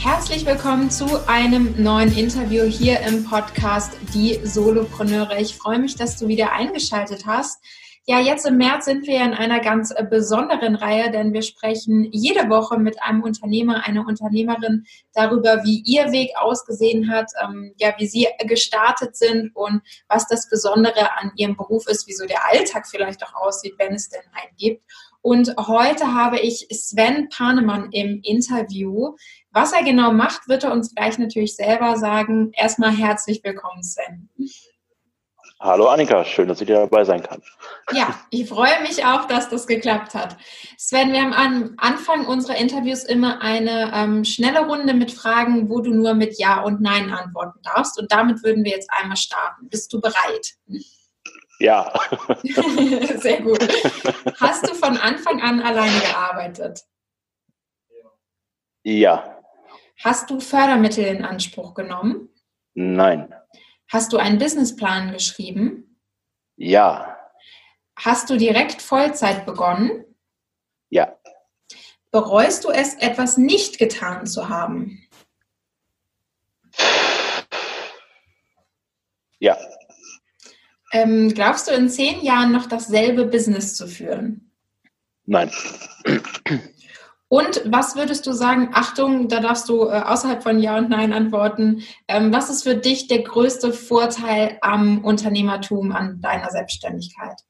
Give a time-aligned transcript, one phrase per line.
[0.00, 5.40] Herzlich willkommen zu einem neuen Interview hier im Podcast Die Solopreneure.
[5.40, 7.58] Ich freue mich, dass du wieder eingeschaltet hast.
[8.06, 12.08] Ja, jetzt im März sind wir in einer ganz äh, besonderen Reihe, denn wir sprechen
[12.12, 17.92] jede Woche mit einem Unternehmer, einer Unternehmerin darüber, wie ihr Weg ausgesehen hat, ähm, ja,
[17.98, 22.48] wie sie gestartet sind und was das Besondere an ihrem Beruf ist, wie so der
[22.48, 24.84] Alltag vielleicht auch aussieht, wenn es denn einen gibt.
[25.20, 29.16] Und heute habe ich Sven Panemann im Interview.
[29.50, 32.52] Was er genau macht, wird er uns gleich natürlich selber sagen.
[32.54, 34.28] Erstmal herzlich willkommen, Sven.
[35.60, 37.42] Hallo Annika, schön, dass ich dir dabei sein kann.
[37.92, 40.36] Ja, ich freue mich auch, dass das geklappt hat.
[40.76, 45.80] Sven, wir haben am Anfang unserer Interviews immer eine ähm, schnelle Runde mit Fragen, wo
[45.80, 47.98] du nur mit Ja und Nein antworten darfst.
[48.00, 49.68] Und damit würden wir jetzt einmal starten.
[49.68, 50.54] Bist du bereit?
[51.58, 51.92] Ja.
[53.18, 53.66] Sehr gut.
[54.40, 56.84] Hast du von Anfang an alleine gearbeitet?
[58.84, 59.42] Ja.
[60.02, 62.28] Hast du Fördermittel in Anspruch genommen?
[62.74, 63.34] Nein.
[63.88, 66.00] Hast du einen Businessplan geschrieben?
[66.56, 67.16] Ja.
[67.96, 70.04] Hast du direkt Vollzeit begonnen?
[70.90, 71.18] Ja.
[72.10, 75.04] Bereust du es, etwas nicht getan zu haben?
[79.40, 79.56] Ja.
[80.92, 84.52] Ähm, glaubst du in zehn Jahren noch dasselbe Business zu führen?
[85.26, 85.50] Nein.
[87.28, 91.12] Und was würdest du sagen, Achtung, da darfst du äh, außerhalb von Ja und Nein
[91.12, 97.42] antworten, ähm, was ist für dich der größte Vorteil am Unternehmertum, an deiner Selbstständigkeit?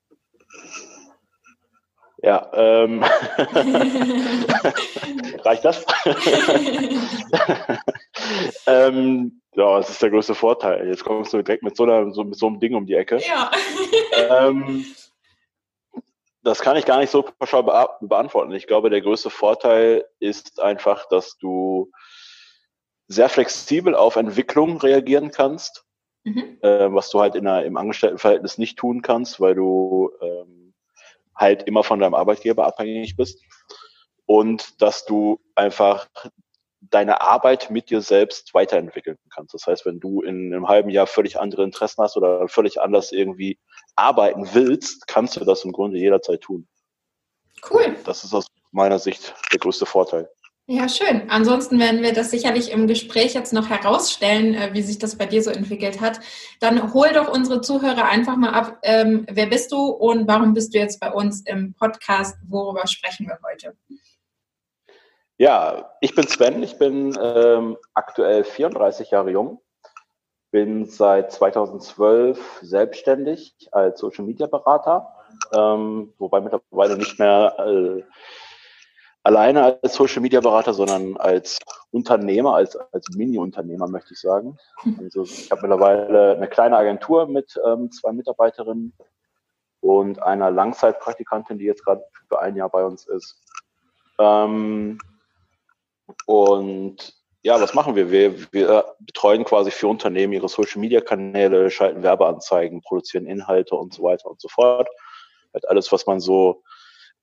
[2.20, 3.02] Ja, ähm,
[5.44, 5.86] reicht das?
[8.66, 10.86] ähm, ja, das ist der größte Vorteil.
[10.86, 13.18] Jetzt kommst du direkt mit so, einer, so, mit so einem Ding um die Ecke.
[13.18, 13.50] Ja.
[14.30, 14.86] ähm,
[16.44, 17.64] das kann ich gar nicht so pauschal
[18.00, 18.52] beantworten.
[18.52, 21.90] Ich glaube, der größte Vorteil ist einfach, dass du
[23.08, 25.84] sehr flexibel auf Entwicklung reagieren kannst,
[26.22, 26.58] mhm.
[26.62, 30.72] äh, was du halt in einer, im Angestelltenverhältnis nicht tun kannst, weil du ähm,
[31.34, 33.42] halt immer von deinem Arbeitgeber abhängig bist.
[34.24, 36.06] Und dass du einfach
[36.80, 39.54] deine Arbeit mit dir selbst weiterentwickeln kannst.
[39.54, 43.12] Das heißt, wenn du in einem halben Jahr völlig andere Interessen hast oder völlig anders
[43.12, 43.58] irgendwie
[43.96, 46.68] arbeiten willst, kannst du das im Grunde jederzeit tun.
[47.68, 47.96] Cool.
[48.04, 50.28] Das ist aus meiner Sicht der größte Vorteil.
[50.70, 51.30] Ja, schön.
[51.30, 55.24] Ansonsten werden wir das sicherlich im Gespräch jetzt noch herausstellen, äh, wie sich das bei
[55.24, 56.20] dir so entwickelt hat.
[56.60, 60.74] Dann hol doch unsere Zuhörer einfach mal ab, ähm, wer bist du und warum bist
[60.74, 62.36] du jetzt bei uns im Podcast?
[62.46, 63.78] Worüber sprechen wir heute?
[65.40, 69.60] Ja, ich bin Sven, ich bin ähm, aktuell 34 Jahre jung,
[70.50, 75.14] bin seit 2012 selbstständig als Social Media Berater,
[75.52, 78.02] ähm, wobei mittlerweile nicht mehr äh,
[79.22, 81.60] alleine als Social Media Berater, sondern als
[81.92, 84.58] Unternehmer, als, als Mini-Unternehmer möchte ich sagen.
[84.98, 88.92] Also ich habe mittlerweile eine kleine Agentur mit ähm, zwei Mitarbeiterinnen
[89.82, 93.40] und einer Langzeitpraktikantin, die jetzt gerade für ein Jahr bei uns ist.
[94.18, 94.98] Ähm,
[96.26, 98.10] und ja, was machen wir?
[98.10, 98.52] wir?
[98.52, 104.40] Wir betreuen quasi für Unternehmen ihre Social-Media-Kanäle, schalten Werbeanzeigen, produzieren Inhalte und so weiter und
[104.40, 104.88] so fort.
[105.54, 106.62] Halt alles, was man so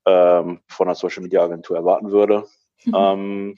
[0.05, 2.45] ähm, von einer Social-Media-Agentur erwarten würde.
[2.85, 2.95] Mhm.
[2.95, 3.57] Ähm,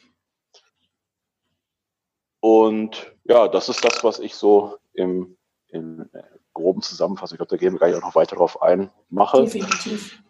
[2.40, 5.38] und ja, das ist das, was ich so im,
[5.69, 6.10] im
[6.54, 9.44] groben Zusammenfassung, ich glaube, da gehen wir gleich auch noch weiter drauf ein, mache.
[9.44, 10.22] Definitiv.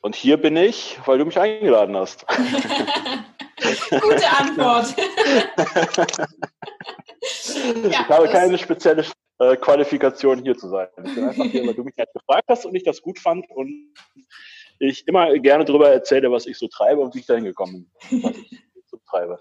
[0.00, 2.26] Und hier bin ich, weil du mich eingeladen hast.
[3.90, 4.94] Gute Antwort.
[7.82, 9.04] ja, ich habe keine spezielle
[9.38, 10.88] äh, Qualifikation hier zu sein.
[11.04, 13.44] Ich bin einfach hier, weil du mich halt gefragt hast und ich das gut fand
[13.50, 13.94] und
[14.78, 18.34] ich immer gerne darüber erzähle, was ich so treibe und wie ich dahin gekommen bin.
[18.90, 19.38] So treibe.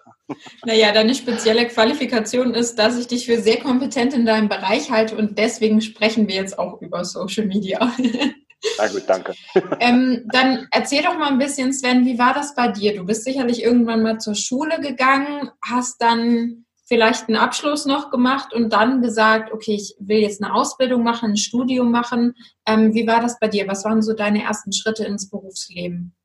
[0.66, 5.16] Naja, deine spezielle Qualifikation ist, dass ich dich für sehr kompetent in deinem Bereich halte
[5.16, 7.94] und deswegen sprechen wir jetzt auch über Social Media.
[8.77, 9.33] Na gut, danke.
[9.80, 12.95] Ähm, dann erzähl doch mal ein bisschen, Sven, wie war das bei dir?
[12.95, 18.54] Du bist sicherlich irgendwann mal zur Schule gegangen, hast dann vielleicht einen Abschluss noch gemacht
[18.54, 22.33] und dann gesagt, okay, ich will jetzt eine Ausbildung machen, ein Studium machen.
[22.65, 23.68] Ähm, wie war das bei dir?
[23.68, 26.15] Was waren so deine ersten Schritte ins Berufsleben?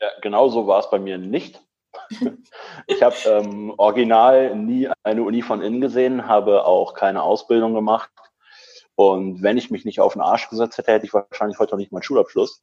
[0.00, 1.60] Ja, genau so war es bei mir nicht.
[2.86, 8.10] ich habe ähm, original nie eine Uni von innen gesehen, habe auch keine Ausbildung gemacht.
[8.94, 11.78] Und wenn ich mich nicht auf den Arsch gesetzt hätte, hätte ich wahrscheinlich heute noch
[11.78, 12.62] nicht meinen Schulabschluss.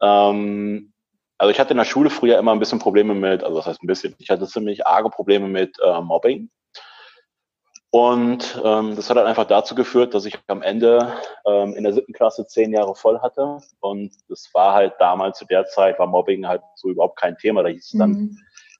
[0.00, 0.92] Ähm,
[1.38, 3.82] also ich hatte in der Schule früher immer ein bisschen Probleme mit, also das heißt
[3.82, 6.50] ein bisschen, ich hatte ziemlich arge Probleme mit äh, Mobbing.
[7.90, 11.12] Und ähm, das hat halt einfach dazu geführt, dass ich am Ende
[11.44, 13.58] ähm, in der siebten Klasse zehn Jahre voll hatte.
[13.80, 17.62] Und das war halt damals zu der Zeit, war Mobbing halt so überhaupt kein Thema.
[17.62, 18.38] Da hieß es dann, mhm.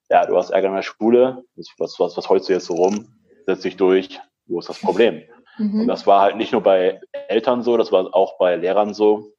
[0.08, 3.12] ja, du hast Ärger in der Schule, was, was, was holst du jetzt so rum,
[3.44, 5.22] setz dich durch, wo ist das Problem?
[5.58, 5.82] Mhm.
[5.82, 9.32] Und das war halt nicht nur bei Eltern so, das war auch bei Lehrern so.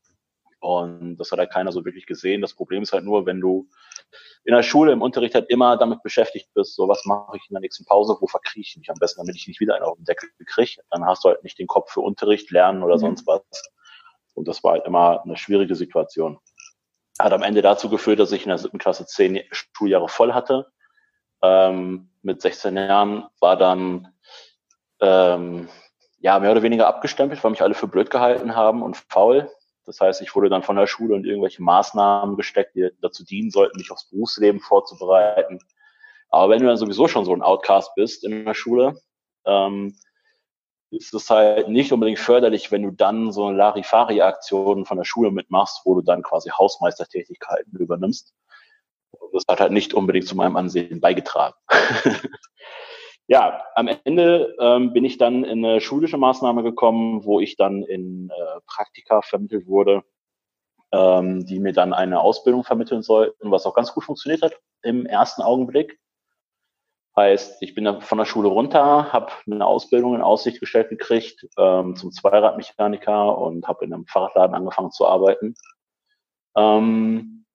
[0.60, 2.42] Und das hat halt keiner so wirklich gesehen.
[2.42, 3.68] Das Problem ist halt nur, wenn du
[4.46, 7.54] in der Schule im Unterricht halt immer damit beschäftigt bist, so was mache ich in
[7.54, 9.98] der nächsten Pause, wo verkriege ich mich am besten, damit ich nicht wieder einen auf
[9.98, 13.00] den Deckel kriege, dann hast du halt nicht den Kopf für Unterricht, Lernen oder mhm.
[13.00, 13.42] sonst was.
[14.34, 16.40] Und das war halt immer eine schwierige Situation.
[17.20, 20.72] Hat am Ende dazu geführt, dass ich in der siebten Klasse zehn Schuljahre voll hatte.
[21.42, 24.14] Ähm, mit 16 Jahren war dann
[25.02, 25.68] ähm,
[26.24, 29.52] ja mehr oder weniger abgestempelt, weil mich alle für blöd gehalten haben und faul.
[29.86, 33.52] Das heißt, ich wurde dann von der Schule in irgendwelche Maßnahmen gesteckt, die dazu dienen
[33.52, 35.60] sollten, mich aufs Berufsleben vorzubereiten.
[36.30, 39.02] Aber wenn du dann sowieso schon so ein Outcast bist in der Schule,
[39.46, 39.98] ähm,
[40.92, 45.30] ist es halt nicht unbedingt förderlich, wenn du dann so eine Larifari-Aktion von der Schule
[45.30, 48.34] mitmachst, wo du dann quasi Hausmeistertätigkeiten übernimmst.
[49.34, 51.56] Das hat halt nicht unbedingt zu meinem Ansehen beigetragen.
[53.28, 57.84] ja, am Ende ähm, bin ich dann in eine schulische Maßnahme gekommen, wo ich dann
[57.84, 60.04] in äh, Praktika vermittelt wurde,
[60.92, 65.06] ähm, die mir dann eine Ausbildung vermitteln sollten, was auch ganz gut funktioniert hat im
[65.06, 66.00] ersten Augenblick.
[67.16, 71.96] Heißt, ich bin von der Schule runter, habe eine Ausbildung in Aussicht gestellt gekriegt ähm,
[71.96, 75.56] zum Zweiradmechaniker und habe in einem Fahrradladen angefangen zu arbeiten.
[76.58, 77.46] Ähm,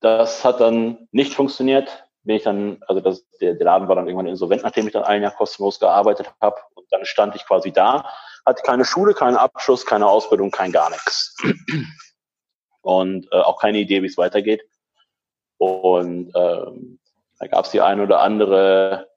[0.00, 4.06] das hat dann nicht funktioniert bin ich dann, also das, der, der Laden war dann
[4.06, 6.56] irgendwann insolvent, nachdem ich dann ein Jahr kostenlos gearbeitet habe.
[6.74, 8.10] Und dann stand ich quasi da,
[8.44, 11.36] hatte keine Schule, keinen Abschluss, keine Ausbildung, kein gar nichts.
[12.82, 14.62] Und äh, auch keine Idee, wie es weitergeht.
[15.58, 16.98] Und ähm,
[17.38, 19.08] da gab es die eine oder andere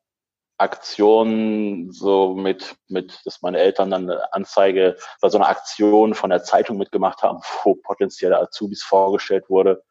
[0.57, 6.29] Aktion, so mit, mit, dass meine Eltern dann eine Anzeige bei so einer Aktion von
[6.29, 9.83] der Zeitung mitgemacht haben, wo potenzielle Azubis vorgestellt wurde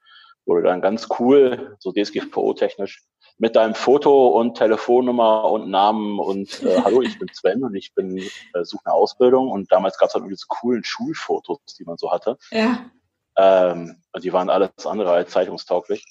[0.46, 3.02] wurde dann ganz cool, so DSGVO-technisch,
[3.38, 7.94] mit deinem Foto und Telefonnummer und Namen und äh, hallo, ich bin Sven und ich
[7.94, 11.96] bin äh, suche eine Ausbildung und damals gab es halt diese coolen Schulfotos, die man
[11.96, 12.38] so hatte.
[12.50, 12.90] Ja.
[13.36, 16.04] Ähm, und die waren alles andere als zeitungstauglich.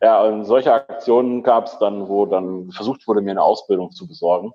[0.00, 4.08] Ja, und solche Aktionen gab es dann, wo dann versucht wurde, mir eine Ausbildung zu
[4.08, 4.50] besorgen,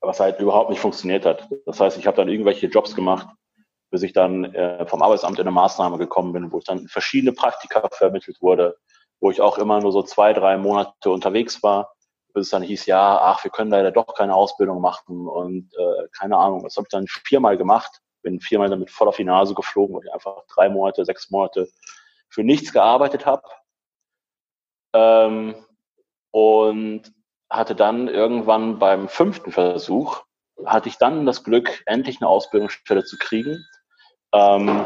[0.00, 1.48] was halt überhaupt nicht funktioniert hat.
[1.66, 3.26] Das heißt, ich habe dann irgendwelche Jobs gemacht,
[3.90, 7.32] bis ich dann äh, vom Arbeitsamt in eine Maßnahme gekommen bin, wo ich dann verschiedene
[7.32, 8.76] Praktika vermittelt wurde,
[9.20, 11.94] wo ich auch immer nur so zwei, drei Monate unterwegs war,
[12.32, 16.08] bis es dann hieß, ja, ach, wir können leider doch keine Ausbildung machen und äh,
[16.18, 16.64] keine Ahnung.
[16.64, 20.04] Das habe ich dann viermal gemacht, bin viermal damit voll auf die Nase geflogen, weil
[20.04, 21.68] ich einfach drei Monate, sechs Monate
[22.28, 23.42] für nichts gearbeitet habe.
[24.92, 25.54] Ähm,
[26.32, 27.12] und
[27.48, 30.24] hatte dann irgendwann beim fünften Versuch,
[30.66, 33.64] hatte ich dann das Glück, endlich eine Ausbildungsstelle zu kriegen
[34.34, 34.84] ähm,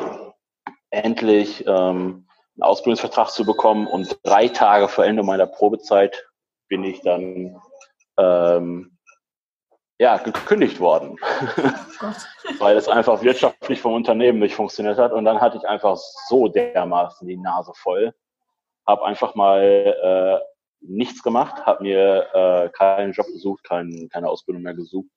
[0.90, 6.28] endlich ähm, einen Ausbildungsvertrag zu bekommen und drei Tage vor Ende meiner Probezeit
[6.69, 7.61] bin ich dann
[8.19, 8.99] ähm,
[10.00, 12.12] ja, gekündigt worden, oh
[12.61, 15.12] weil es einfach wirtschaftlich vom Unternehmen nicht funktioniert hat.
[15.12, 15.97] Und dann hatte ich einfach
[16.28, 18.14] so dermaßen die Nase voll,
[18.87, 20.38] habe einfach mal äh,
[20.81, 25.11] nichts gemacht, habe mir äh, keinen Job gesucht, kein, keine Ausbildung mehr gesucht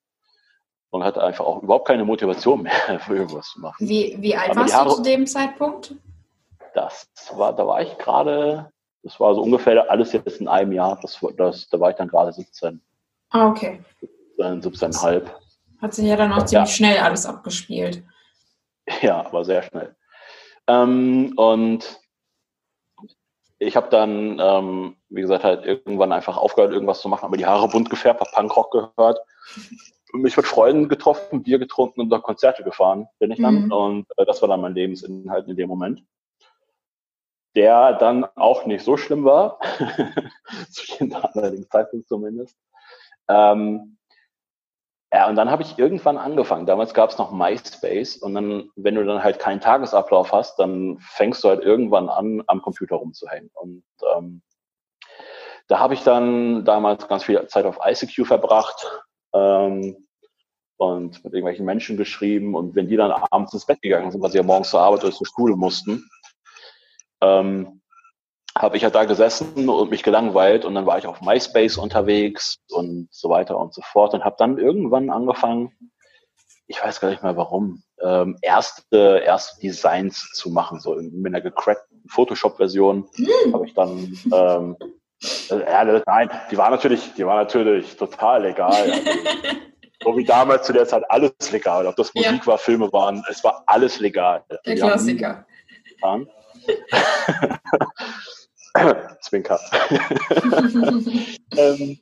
[0.92, 3.88] und hatte einfach auch überhaupt keine Motivation mehr für irgendwas zu machen.
[3.88, 5.96] Wie, wie alt warst Haare, du zu dem Zeitpunkt?
[6.74, 8.72] Das war, da war ich gerade,
[9.04, 12.08] das war so ungefähr alles jetzt in einem Jahr, das, das, da war ich dann
[12.08, 12.82] gerade 17.
[13.32, 13.82] Ah, okay.
[14.38, 15.24] 17, 17,5.
[15.82, 16.76] Hat sich ja dann auch ziemlich ja.
[16.76, 18.04] schnell alles abgespielt.
[19.02, 19.96] Ja, aber sehr schnell.
[20.68, 22.00] Ähm, und
[23.60, 27.46] ich habe dann, ähm, wie gesagt, halt irgendwann einfach aufgehört, irgendwas zu machen, aber die
[27.46, 29.20] Haare bunt gefärbt, habe Punkrock gehört
[30.13, 33.65] mich mit Freunden getroffen, Bier getrunken und nach Konzerte gefahren bin ich dann.
[33.65, 33.72] Mhm.
[33.72, 36.03] Und äh, das war dann mein Lebensinhalt in dem Moment.
[37.56, 39.60] Der dann auch nicht so schlimm war,
[40.72, 42.58] zu dem damaligen Zeitpunkt zumindest.
[43.27, 43.98] Ähm,
[45.13, 46.65] Ja, und dann habe ich irgendwann angefangen.
[46.65, 51.00] Damals gab es noch MySpace und dann, wenn du dann halt keinen Tagesablauf hast, dann
[51.01, 53.51] fängst du halt irgendwann an, am Computer rumzuhängen.
[53.53, 53.84] Und
[54.15, 54.41] ähm,
[55.68, 59.03] da habe ich dann damals ganz viel Zeit auf ICQ verbracht
[59.34, 60.08] ähm,
[60.78, 62.56] und mit irgendwelchen Menschen geschrieben.
[62.56, 65.04] Und wenn die dann abends ins Bett gegangen sind, weil sie ja morgens zur Arbeit
[65.04, 66.10] oder zur Schule mussten,
[67.22, 67.82] ähm,
[68.58, 72.58] habe ich halt da gesessen und mich gelangweilt und dann war ich auf MySpace unterwegs
[72.70, 75.72] und so weiter und so fort und habe dann irgendwann angefangen,
[76.68, 81.34] ich weiß gar nicht mehr warum, ähm, erste, erste Designs zu machen, so in, mit
[81.34, 83.54] einer gecrackten Photoshop-Version mhm.
[83.54, 84.78] habe ich dann ähm,
[85.50, 88.72] äh, nein, die war natürlich, die war natürlich total legal.
[88.72, 88.94] Also,
[90.04, 91.88] so wie damals zu der Zeit alles legal.
[91.88, 92.48] Ob das Musik ja.
[92.48, 94.44] war, Filme waren, es war alles legal.
[94.66, 95.46] Der Klassiker.
[99.22, 99.60] Zwinker.
[101.58, 102.00] ähm,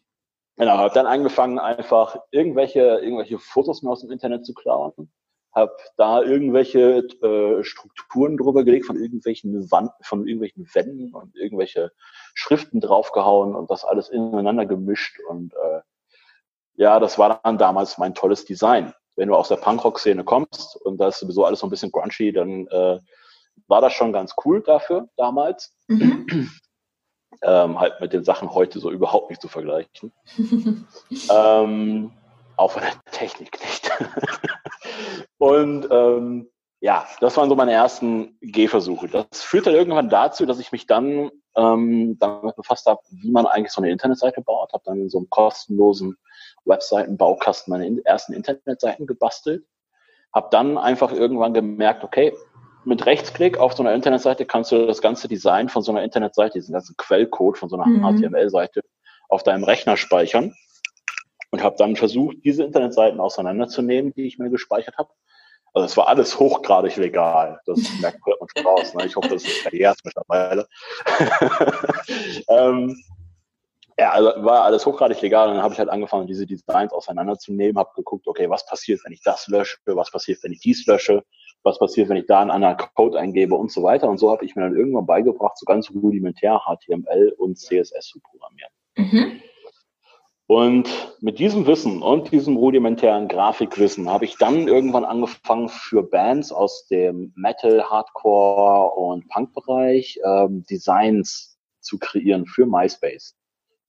[0.55, 5.11] genau, habe dann angefangen, einfach irgendwelche, irgendwelche Fotos mir aus dem Internet zu klauen.
[5.53, 11.91] Habe da irgendwelche äh, Strukturen drüber gelegt von irgendwelchen Wand, von irgendwelchen Wänden und irgendwelche
[12.33, 15.19] Schriften draufgehauen und das alles ineinander gemischt.
[15.27, 15.81] Und äh,
[16.75, 18.93] ja, das war dann damals mein tolles Design.
[19.15, 22.31] Wenn du aus der Punkrock-Szene kommst und das ist sowieso alles so ein bisschen grungy,
[22.31, 22.99] dann äh,
[23.67, 25.75] war das schon ganz cool dafür damals.
[25.87, 26.49] Mhm.
[27.41, 30.11] Ähm, halt mit den Sachen heute so überhaupt nicht zu vergleichen.
[31.29, 32.11] ähm,
[32.57, 33.89] auch von der Technik nicht.
[35.37, 36.49] und ähm,
[36.81, 39.07] ja, das waren so meine ersten Gehversuche.
[39.09, 43.73] Das führte irgendwann dazu, dass ich mich dann ähm, damit befasst habe, wie man eigentlich
[43.73, 44.71] so eine Internetseite baut.
[44.71, 46.17] Habe dann in so einem kostenlosen
[46.65, 49.65] Webseitenbaukasten meine ersten Internetseiten gebastelt.
[50.33, 52.33] Habe dann einfach irgendwann gemerkt, okay,
[52.85, 56.59] mit Rechtsklick auf so einer Internetseite kannst du das ganze Design von so einer Internetseite,
[56.59, 58.21] diesen ganzen Quellcode von so einer mhm.
[58.21, 58.81] HTML-Seite
[59.27, 60.55] auf deinem Rechner speichern
[61.51, 65.09] und habe dann versucht, diese Internetseiten auseinanderzunehmen, die ich mir gespeichert habe.
[65.73, 67.59] Also es war alles hochgradig legal.
[67.65, 68.93] Das merkt man schon raus.
[68.93, 69.05] Ne?
[69.05, 70.67] Ich hoffe, das ist verjährt mittlerweile.
[72.47, 72.95] ähm,
[73.99, 77.77] ja, also war alles hochgradig legal und dann habe ich halt angefangen, diese Designs auseinanderzunehmen,
[77.77, 81.23] habe geguckt, okay, was passiert, wenn ich das lösche, was passiert, wenn ich dies lösche,
[81.63, 84.07] was passiert, wenn ich da einen anderen Code eingebe und so weiter.
[84.09, 88.19] Und so habe ich mir dann irgendwann beigebracht, so ganz rudimentär HTML und CSS zu
[88.21, 88.71] programmieren.
[88.95, 89.41] Mhm.
[90.49, 90.89] Und
[91.21, 96.87] mit diesem Wissen und diesem rudimentären Grafikwissen habe ich dann irgendwann angefangen, für Bands aus
[96.87, 103.35] dem Metal, Hardcore und Punk-Bereich ähm, Designs zu kreieren für MySpace.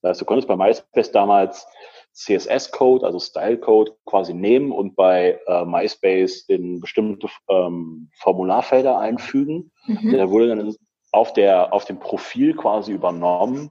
[0.02, 1.66] Das heißt, du konntest bei MySpace damals
[2.12, 9.72] CSS-Code, also Style-Code quasi nehmen und bei äh, MySpace in bestimmte ähm, Formularfelder einfügen.
[9.86, 10.10] Mhm.
[10.10, 10.76] Der wurde dann
[11.10, 13.70] auf, der, auf dem Profil quasi übernommen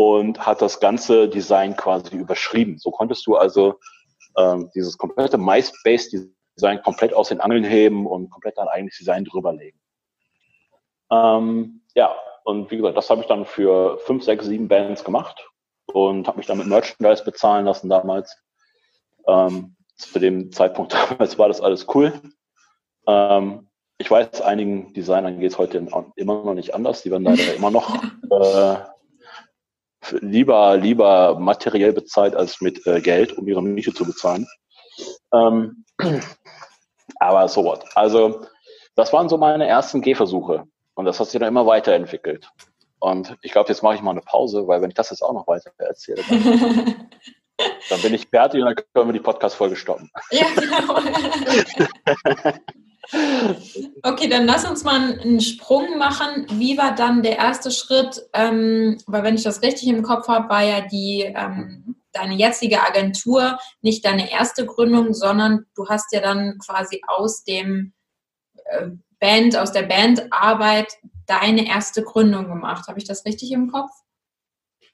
[0.00, 2.78] und hat das ganze Design quasi überschrieben.
[2.78, 3.78] So konntest du also
[4.38, 9.78] ähm, dieses komplette MySpace-Design komplett aus den Angeln heben und komplett dein eigenes Design drüberlegen.
[11.10, 15.46] Ähm, ja, und wie gesagt, das habe ich dann für fünf, sechs, sieben Bands gemacht
[15.92, 18.34] und habe mich dann mit Merchandise bezahlen lassen damals.
[19.28, 22.14] Ähm, zu dem Zeitpunkt damals war das alles cool.
[23.06, 27.02] Ähm, ich weiß, einigen Designern geht es heute immer noch nicht anders.
[27.02, 28.76] Die werden leider immer noch äh,
[30.20, 34.46] lieber, lieber materiell bezahlt als mit äh, Geld, um ihre Nische zu bezahlen.
[35.32, 35.84] Ähm,
[37.16, 37.84] aber so what.
[37.94, 38.46] Also,
[38.94, 40.64] das waren so meine ersten Gehversuche.
[40.94, 42.50] Und das hat sich dann immer weiterentwickelt.
[42.98, 45.32] Und ich glaube, jetzt mache ich mal eine Pause, weil wenn ich das jetzt auch
[45.32, 47.08] noch weiter erzähle, dann,
[47.88, 50.10] dann bin ich fertig und dann können wir die Podcast-Folge stoppen.
[50.30, 51.00] Ja, genau.
[54.02, 56.46] Okay, dann lass uns mal einen Sprung machen.
[56.52, 58.22] Wie war dann der erste Schritt?
[58.32, 62.82] Ähm, weil wenn ich das richtig im Kopf habe, war ja die ähm, deine jetzige
[62.82, 67.92] Agentur nicht deine erste Gründung, sondern du hast ja dann quasi aus dem
[68.64, 68.88] äh,
[69.18, 70.92] Band, aus der Bandarbeit
[71.26, 72.88] deine erste Gründung gemacht.
[72.88, 73.90] Habe ich das richtig im Kopf?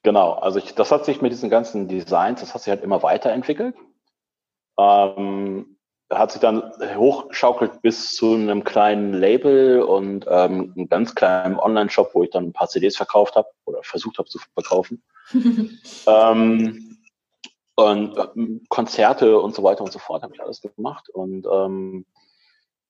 [0.03, 3.03] Genau, also ich, das hat sich mit diesen ganzen Designs, das hat sich halt immer
[3.03, 3.75] weiterentwickelt.
[4.79, 5.76] Ähm,
[6.09, 12.11] hat sich dann hochgeschaukelt bis zu einem kleinen Label und ähm, einem ganz kleinen Online-Shop,
[12.13, 15.03] wo ich dann ein paar CDs verkauft habe oder versucht habe zu verkaufen.
[16.07, 16.97] ähm,
[17.75, 21.09] und äh, Konzerte und so weiter und so fort habe ich alles gemacht.
[21.09, 22.05] Und ähm,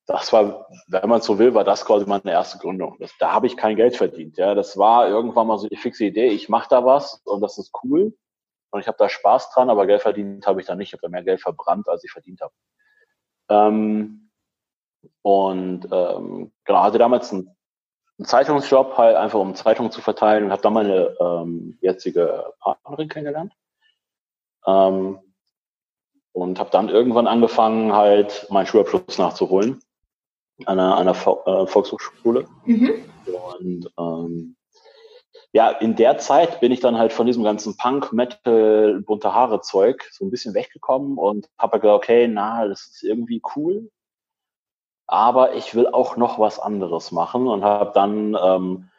[0.06, 2.96] das war, wenn man so will, war das quasi meine erste Gründung.
[3.00, 4.38] Das, da habe ich kein Geld verdient.
[4.38, 6.28] Ja, das war irgendwann mal so die fixe Idee.
[6.28, 8.14] Ich mache da was und das ist cool
[8.70, 10.90] und ich habe da Spaß dran, aber Geld verdient habe ich da nicht.
[10.90, 12.54] Ich habe da mehr Geld verbrannt, als ich verdient habe.
[13.50, 14.30] Ähm,
[15.22, 17.56] und ähm, genau hatte damals einen,
[18.18, 23.10] einen Zeitungsjob halt einfach um Zeitungen zu verteilen und habe dann meine ähm, jetzige Partnerin
[23.10, 23.54] kennengelernt.
[24.66, 25.20] Ähm,
[26.34, 29.82] und habe dann irgendwann angefangen, halt meinen Schulabschluss nachzuholen
[30.66, 32.48] an einer, einer äh, Volkshochschule.
[32.66, 33.06] Mhm.
[33.26, 34.57] Und ähm,
[35.54, 39.62] ja, in der Zeit bin ich dann halt von diesem ganzen Punk, Metal, bunte Haare
[39.62, 43.90] Zeug so ein bisschen weggekommen und habe gedacht, okay, na, das ist irgendwie cool,
[45.08, 48.90] aber ich will auch noch was anderes machen und habe dann ähm,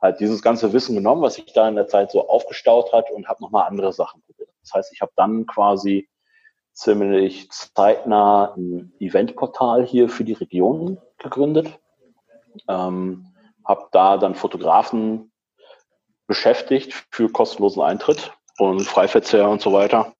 [0.00, 3.28] halt dieses ganze Wissen genommen, was sich da in der Zeit so aufgestaut hat und
[3.28, 4.50] habe nochmal andere Sachen probiert.
[4.62, 6.08] Das heißt, ich habe dann quasi
[6.72, 11.80] ziemlich zeitnah ein Eventportal hier für die Region gegründet.
[12.68, 13.32] Ähm,
[13.64, 15.32] habe da dann Fotografen
[16.26, 20.14] beschäftigt für kostenlosen Eintritt und Freiverzehr und so weiter,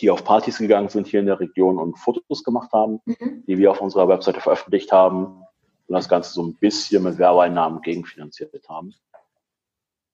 [0.00, 3.44] die auf Partys gegangen sind hier in der Region und Fotos gemacht haben, mhm.
[3.46, 5.44] die wir auf unserer Webseite veröffentlicht haben
[5.86, 8.94] und das Ganze so ein bisschen mit Werbeeinnahmen gegenfinanziert haben.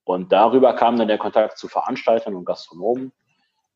[0.04, 3.12] Und darüber kam dann der Kontakt zu Veranstaltern und Gastronomen,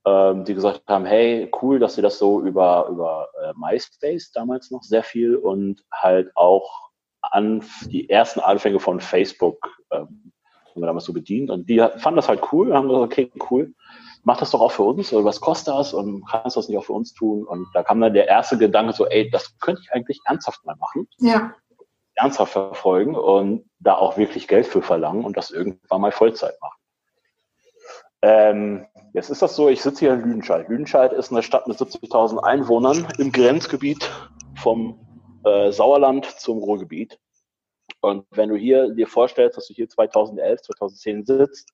[0.07, 4.71] ähm, die gesagt haben, hey, cool, dass sie das so über, über äh, MySpace damals
[4.71, 9.59] noch sehr viel und halt auch an die ersten Anfänge von Facebook
[9.91, 10.33] ähm,
[10.71, 11.50] haben wir damals so bedient.
[11.50, 13.75] Und die fanden das halt cool, haben gesagt, okay, cool,
[14.23, 16.79] mach das doch auch für uns, oder was kostet das und kannst du das nicht
[16.79, 17.45] auch für uns tun?
[17.45, 20.77] Und da kam dann der erste Gedanke so, ey, das könnte ich eigentlich ernsthaft mal
[20.77, 21.09] machen.
[21.19, 21.55] Ja.
[22.15, 26.81] Ernsthaft verfolgen und da auch wirklich Geld für verlangen und das irgendwann mal Vollzeit machen.
[28.23, 30.69] Ähm, jetzt ist das so, ich sitze hier in Lüdenscheid.
[30.69, 34.11] Lüdenscheid ist eine Stadt mit 70.000 Einwohnern im Grenzgebiet
[34.57, 34.99] vom
[35.45, 37.19] äh, Sauerland zum Ruhrgebiet.
[38.01, 41.71] Und wenn du hier dir vorstellst, dass du hier 2011, 2010 sitzt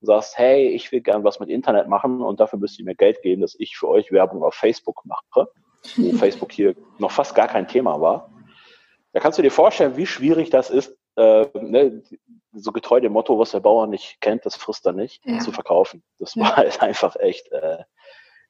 [0.00, 2.94] und sagst, hey, ich will gern was mit Internet machen und dafür müsst ihr mir
[2.94, 5.48] Geld geben, dass ich für euch Werbung auf Facebook mache,
[5.96, 8.30] wo Facebook hier noch fast gar kein Thema war,
[9.14, 12.02] da kannst du dir vorstellen, wie schwierig das ist, äh, ne,
[12.52, 15.38] so getreu dem Motto, was der Bauer nicht kennt, das frisst er nicht, ja.
[15.38, 16.02] zu verkaufen.
[16.18, 17.78] Das war halt einfach echt äh,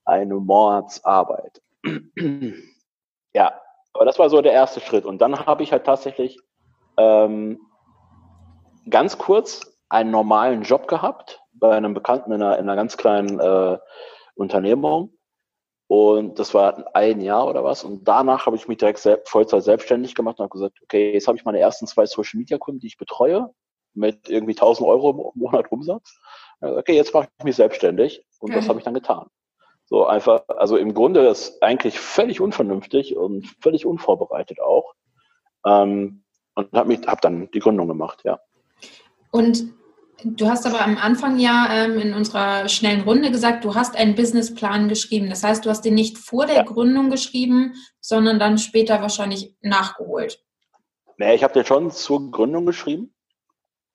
[0.06, 1.60] eine Mordsarbeit.
[3.34, 3.60] ja,
[3.92, 5.04] aber das war so der erste Schritt.
[5.04, 6.40] Und dann habe ich halt tatsächlich
[6.96, 7.60] ähm,
[8.88, 13.38] ganz kurz einen normalen Job gehabt bei einem Bekannten in einer, in einer ganz kleinen
[13.38, 13.78] äh,
[14.34, 15.12] Unternehmung.
[15.86, 17.84] Und das war ein Jahr oder was.
[17.84, 21.28] Und danach habe ich mich direkt selbst, Vollzeit selbstständig gemacht und habe gesagt, okay, jetzt
[21.28, 23.50] habe ich meine ersten zwei Social Media Kunden, die ich betreue,
[23.92, 26.18] mit irgendwie 1000 Euro im Monat Umsatz.
[26.60, 28.24] Okay, jetzt mache ich mich selbstständig.
[28.40, 28.60] Und okay.
[28.60, 29.28] das habe ich dann getan.
[29.84, 34.94] So einfach, also im Grunde ist eigentlich völlig unvernünftig und völlig unvorbereitet auch.
[35.66, 36.23] Ähm,
[36.54, 38.40] und habe hab dann die Gründung gemacht, ja.
[39.30, 39.72] Und
[40.24, 44.14] du hast aber am Anfang ja ähm, in unserer schnellen Runde gesagt, du hast einen
[44.14, 45.28] Businessplan geschrieben.
[45.28, 46.62] Das heißt, du hast den nicht vor der ja.
[46.62, 50.42] Gründung geschrieben, sondern dann später wahrscheinlich nachgeholt.
[51.16, 53.14] Nee, ich habe den schon zur Gründung geschrieben.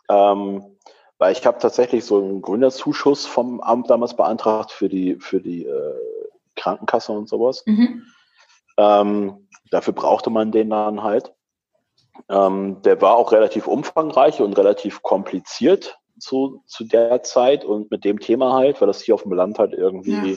[0.09, 0.77] Ähm,
[1.19, 5.65] weil ich habe tatsächlich so einen Gründerzuschuss vom Amt damals beantragt für die, für die
[5.65, 5.95] äh,
[6.55, 7.63] Krankenkasse und sowas.
[7.65, 8.05] Mhm.
[8.77, 11.33] Ähm, dafür brauchte man den dann halt.
[12.27, 18.03] Ähm, der war auch relativ umfangreich und relativ kompliziert zu, zu der Zeit und mit
[18.03, 20.31] dem Thema halt, weil das hier auf dem Land halt irgendwie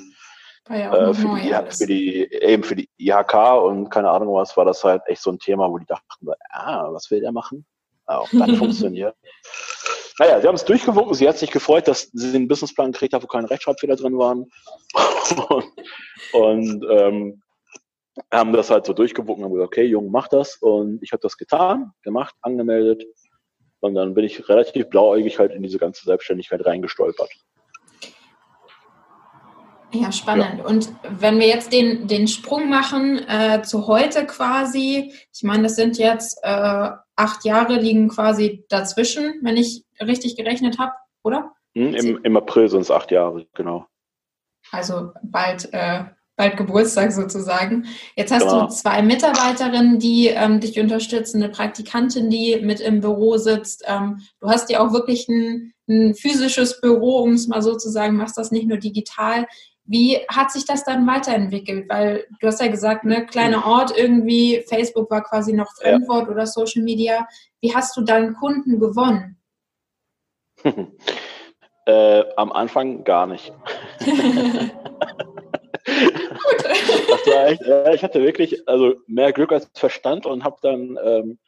[0.69, 0.77] ja.
[0.77, 4.65] Ja äh, für, die, für, die, eben für die IHK und keine Ahnung was, war
[4.65, 7.67] das halt echt so ein Thema, wo die dachten, ah, was will der machen?
[8.07, 9.17] Ah, auch dann funktioniert.
[10.19, 11.15] Naja, sie haben es durchgewunken.
[11.15, 14.51] Sie hat sich gefreut, dass sie den Businessplan gekriegt hat, wo keine Rechtschreibfehler drin waren.
[15.49, 15.65] und,
[16.33, 17.42] und ähm,
[18.31, 20.57] haben das halt so durchgewunken und haben gesagt, okay, Junge, mach das.
[20.57, 23.05] Und ich habe das getan, gemacht, angemeldet.
[23.81, 27.31] Und dann bin ich relativ blauäugig halt in diese ganze Selbstständigkeit reingestolpert.
[29.95, 30.59] Ja, spannend.
[30.59, 30.65] Ja.
[30.65, 35.77] Und wenn wir jetzt den, den Sprung machen äh, zu heute quasi, ich meine, das
[35.77, 41.53] sind jetzt äh, acht Jahre liegen quasi dazwischen, wenn ich richtig gerechnet habe, oder?
[41.75, 43.87] Hm, im, Im April sind es acht Jahre, genau.
[44.71, 46.05] Also bald äh,
[46.37, 47.87] bald Geburtstag sozusagen.
[48.17, 48.67] Jetzt hast genau.
[48.67, 53.85] du zwei Mitarbeiterinnen, die ähm, dich unterstützen, eine Praktikantin, die mit im Büro sitzt.
[53.87, 57.91] Ähm, du hast ja auch wirklich ein, ein physisches Büro, um es mal so zu
[57.91, 59.47] sagen, machst das nicht nur digital.
[59.85, 61.89] Wie hat sich das dann weiterentwickelt?
[61.89, 66.33] Weil du hast ja gesagt, ne, kleiner Ort irgendwie, Facebook war quasi noch Fremdwort ja.
[66.33, 67.27] oder Social Media.
[67.61, 69.37] Wie hast du deinen Kunden gewonnen?
[71.87, 73.53] äh, am Anfang gar nicht.
[77.47, 81.39] echt, äh, ich hatte wirklich also mehr Glück als Verstand und habe dann, ähm,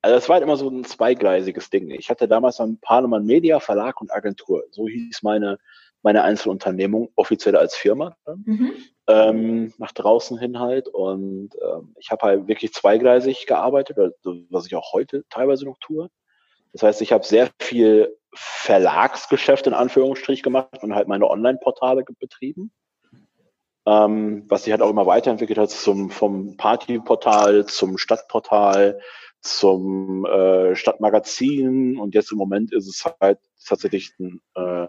[0.00, 1.90] also es war halt immer so ein zweigleisiges Ding.
[1.90, 4.64] Ich hatte damals ein Parlemann Media, Verlag und Agentur.
[4.70, 5.58] So hieß meine,
[6.02, 8.16] meine Einzelunternehmung, offiziell als Firma.
[8.44, 8.72] Mhm.
[9.06, 10.88] Ähm, nach draußen hin halt.
[10.88, 13.96] Und ähm, ich habe halt wirklich zweigleisig gearbeitet,
[14.50, 16.08] was ich auch heute teilweise noch tue.
[16.72, 22.72] Das heißt, ich habe sehr viel Verlagsgeschäft in Anführungsstrich gemacht und halt meine Online-Portale betrieben.
[23.86, 29.00] Ähm, was sich halt auch immer weiterentwickelt hat, zum, vom Partyportal zum Stadtportal,
[29.40, 34.88] zum äh, Stadtmagazin und jetzt im Moment ist es halt tatsächlich ein, äh, eine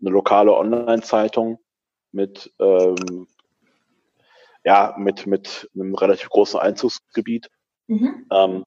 [0.00, 1.58] lokale Online-Zeitung
[2.12, 3.26] mit ähm,
[4.64, 7.48] ja mit mit einem relativ großen Einzugsgebiet
[7.86, 8.26] mhm.
[8.30, 8.64] ähm,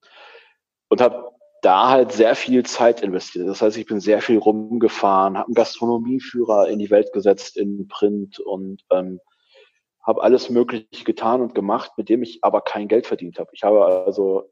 [0.88, 3.48] und habe da halt sehr viel Zeit investiert.
[3.48, 7.88] Das heißt, ich bin sehr viel rumgefahren, habe einen Gastronomieführer in die Welt gesetzt in
[7.88, 9.20] Print und ähm,
[10.10, 13.52] habe alles Mögliche getan und gemacht, mit dem ich aber kein Geld verdient habe.
[13.54, 14.50] Ich habe also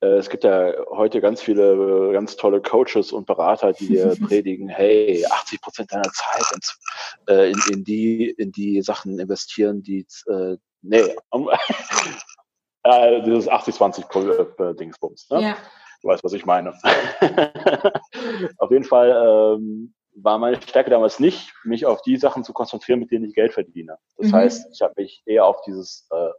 [0.00, 4.68] äh, es gibt ja heute ganz viele ganz tolle Coaches und Berater, die dir predigen,
[4.68, 6.80] hey, 80 Prozent deiner Zeit ins,
[7.28, 11.14] äh, in, in, die, in die Sachen investieren, die, äh, nee,
[12.82, 15.30] äh, dieses 80-20-Dingsbums.
[15.30, 15.42] Ne?
[15.42, 15.56] Ja.
[16.02, 16.72] Du weißt, was ich meine.
[18.58, 23.00] auf jeden Fall ähm, war meine Stärke damals nicht, mich auf die Sachen zu konzentrieren,
[23.00, 23.98] mit denen ich Geld verdiene.
[24.16, 24.34] Das mhm.
[24.34, 26.30] heißt, ich habe mich eher auf dieses äh,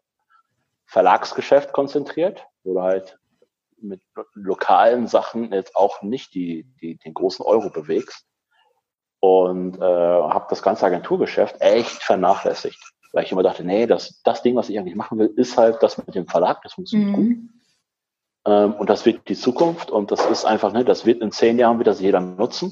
[0.86, 3.18] Verlagsgeschäft konzentriert, wo du halt
[3.78, 4.02] mit
[4.34, 8.28] lokalen Sachen jetzt auch nicht die, die, den großen Euro bewegst.
[9.20, 12.80] Und äh, habe das ganze Agenturgeschäft echt vernachlässigt.
[13.14, 15.82] Weil ich immer dachte, nee, das, das Ding, was ich eigentlich machen will, ist halt
[15.84, 17.16] das mit dem Verlag, das funktioniert mhm.
[17.16, 17.50] gut.
[18.46, 21.60] Ähm, und das wird die Zukunft und das ist einfach, ne, das wird in zehn
[21.60, 22.72] Jahren wieder jeder nutzen.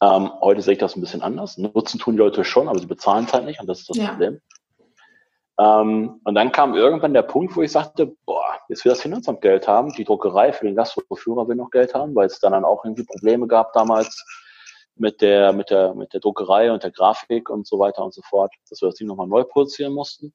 [0.00, 1.58] Ähm, heute sehe ich das ein bisschen anders.
[1.58, 3.96] Nutzen tun die Leute schon, aber sie bezahlen es halt nicht und das ist das
[3.96, 4.08] ja.
[4.08, 4.40] Problem.
[5.58, 9.40] Ähm, und dann kam irgendwann der Punkt, wo ich sagte, boah, jetzt will das Finanzamt
[9.40, 12.64] Geld haben, die Druckerei für den Gastführer will noch Geld haben, weil es dann, dann
[12.64, 14.24] auch irgendwie Probleme gab damals
[14.94, 18.22] mit der, mit der, mit der Druckerei und der Grafik und so weiter und so
[18.22, 20.32] fort, dass wir das Ding nochmal neu produzieren mussten.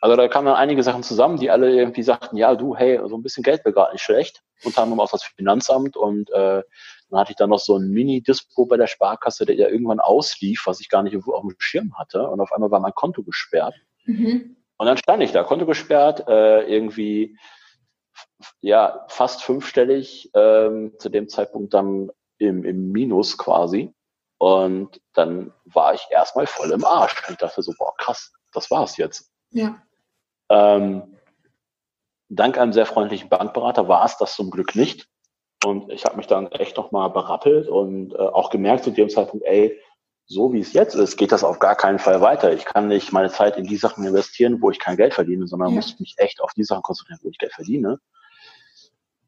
[0.00, 3.16] Also da kamen dann einige Sachen zusammen, die alle irgendwie sagten, ja, du, hey, so
[3.16, 4.42] ein bisschen Geld wäre gerade nicht schlecht.
[4.62, 6.62] Unter anderem auch das Finanzamt und äh,
[7.10, 10.62] dann hatte ich dann noch so ein Mini-Dispo bei der Sparkasse, der ja irgendwann auslief,
[10.66, 12.28] was ich gar nicht auf dem Schirm hatte.
[12.28, 13.74] Und auf einmal war mein Konto gesperrt.
[14.04, 14.56] Mhm.
[14.76, 17.38] Und dann stand ich da, Konto gesperrt, äh, irgendwie
[18.60, 23.94] ja fast fünfstellig, ähm, zu dem Zeitpunkt dann im, im Minus quasi.
[24.38, 27.14] Und dann war ich erstmal voll im Arsch.
[27.30, 29.32] Ich dachte so, boah, krass, das war's jetzt.
[29.50, 29.82] Ja.
[30.48, 31.02] Ähm,
[32.28, 35.08] dank einem sehr freundlichen Bankberater war es das zum Glück nicht.
[35.64, 39.44] Und ich habe mich dann echt nochmal berappelt und äh, auch gemerkt zu dem Zeitpunkt,
[39.46, 39.80] ey,
[40.26, 42.52] so wie es jetzt ist, geht das auf gar keinen Fall weiter.
[42.52, 45.70] Ich kann nicht meine Zeit in die Sachen investieren, wo ich kein Geld verdiene, sondern
[45.70, 45.76] ja.
[45.76, 48.00] muss mich echt auf die Sachen konzentrieren, wo ich Geld verdiene.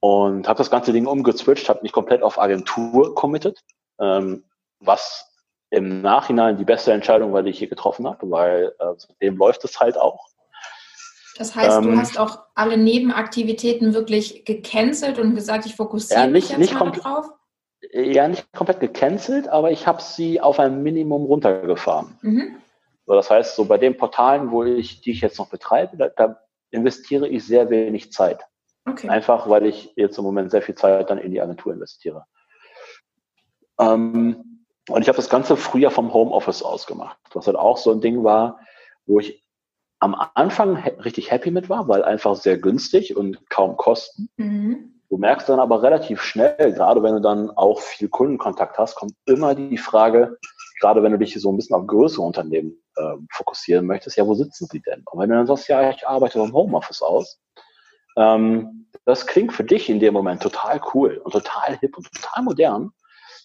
[0.01, 3.61] Und habe das ganze Ding umgezwitscht, habe mich komplett auf Agentur committed,
[4.01, 4.45] ähm,
[4.81, 5.28] was
[5.71, 9.65] im Nachhinein die beste Entscheidung war, die ich hier getroffen habe, weil äh, dem läuft
[9.65, 10.29] es halt auch.
[11.37, 16.27] Das heißt, ähm, du hast auch alle Nebenaktivitäten wirklich gecancelt und gesagt, ich fokussiere ja,
[16.27, 17.27] nicht, mich jetzt nicht mal drauf?
[17.93, 22.19] Ja, nicht komplett gecancelt, aber ich habe sie auf ein Minimum runtergefahren.
[22.23, 22.57] Mhm.
[23.07, 26.09] So, das heißt, so bei den Portalen, wo ich, die ich jetzt noch betreibe, da,
[26.09, 28.45] da investiere ich sehr wenig Zeit.
[28.85, 29.09] Okay.
[29.09, 32.25] Einfach, weil ich jetzt im Moment sehr viel Zeit dann in die Agentur investiere.
[33.79, 34.48] Ähm,
[34.89, 38.01] und ich habe das Ganze früher vom Homeoffice aus gemacht, was halt auch so ein
[38.01, 38.61] Ding war,
[39.07, 39.45] wo ich
[40.01, 44.29] am Anfang richtig happy mit war, weil einfach sehr günstig und kaum Kosten.
[44.37, 44.95] Mhm.
[45.09, 49.15] Du merkst dann aber relativ schnell, gerade wenn du dann auch viel Kundenkontakt hast, kommt
[49.25, 50.37] immer die Frage,
[50.81, 54.35] gerade wenn du dich so ein bisschen auf größere Unternehmen äh, fokussieren möchtest, ja, wo
[54.35, 55.03] sitzen sie denn?
[55.11, 57.41] Und wenn du dann sagst, ja, ich arbeite vom Homeoffice aus,
[58.17, 62.43] ähm, das klingt für dich in dem Moment total cool und total hip und total
[62.43, 62.93] modern.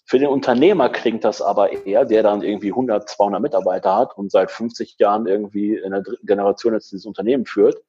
[0.06, 4.32] Für den Unternehmer klingt das aber eher, der dann irgendwie 100, 200 Mitarbeiter hat und
[4.32, 7.82] seit 50 Jahren irgendwie in der dritten Generation jetzt dieses Unternehmen führt,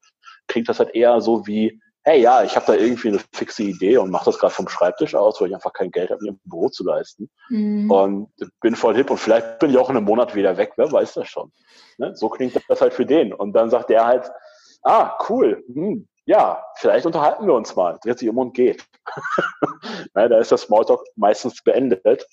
[0.46, 3.96] klingt das halt eher so wie, hey ja, ich habe da irgendwie eine fixe Idee
[3.96, 6.40] und mache das gerade vom Schreibtisch aus, weil ich einfach kein Geld habe, mir ein
[6.44, 7.30] Büro zu leisten.
[7.48, 7.90] Mhm.
[7.90, 8.28] Und
[8.60, 11.14] bin voll hip und vielleicht bin ich auch in einem Monat wieder weg, wer weiß
[11.14, 11.50] das schon.
[11.98, 12.14] Ne?
[12.14, 13.32] So klingt das halt für den.
[13.32, 14.30] Und dann sagt der halt,
[14.82, 17.98] ah, cool, hm, ja, vielleicht unterhalten wir uns mal.
[18.02, 18.84] Dreht sich um und geht.
[20.14, 22.26] Na, da ist das Smalltalk meistens beendet.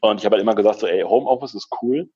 [0.00, 2.10] Und ich habe halt immer gesagt, so, ey, Homeoffice ist cool,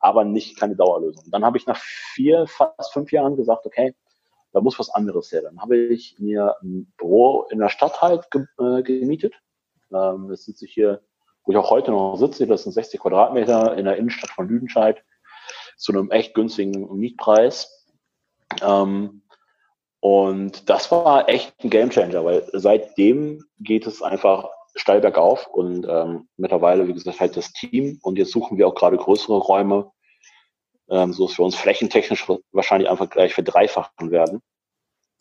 [0.00, 1.24] aber nicht keine Dauerlösung.
[1.30, 3.94] Dann habe ich nach vier, fast fünf Jahren gesagt, okay,
[4.52, 5.42] da muss was anderes her.
[5.42, 9.34] Dann habe ich mir ein Büro in der Stadt halt ge äh, gemietet.
[9.92, 11.02] Ähm, jetzt sitze ich hier,
[11.44, 15.02] wo ich auch heute noch sitze, das sind 60 Quadratmeter in der Innenstadt von Lüdenscheid
[15.76, 17.88] zu einem echt günstigen Mietpreis.
[18.60, 19.21] Ähm,
[20.02, 26.28] und das war echt ein Gamechanger, weil seitdem geht es einfach steil bergauf und ähm,
[26.36, 29.92] mittlerweile, wie gesagt, halt das Team und jetzt suchen wir auch gerade größere Räume,
[30.90, 34.42] ähm, so dass wir uns flächentechnisch wahrscheinlich einfach gleich verdreifachen werden.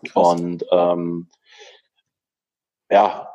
[0.04, 0.40] Krass.
[0.40, 1.30] Und ähm,
[2.90, 3.32] ja,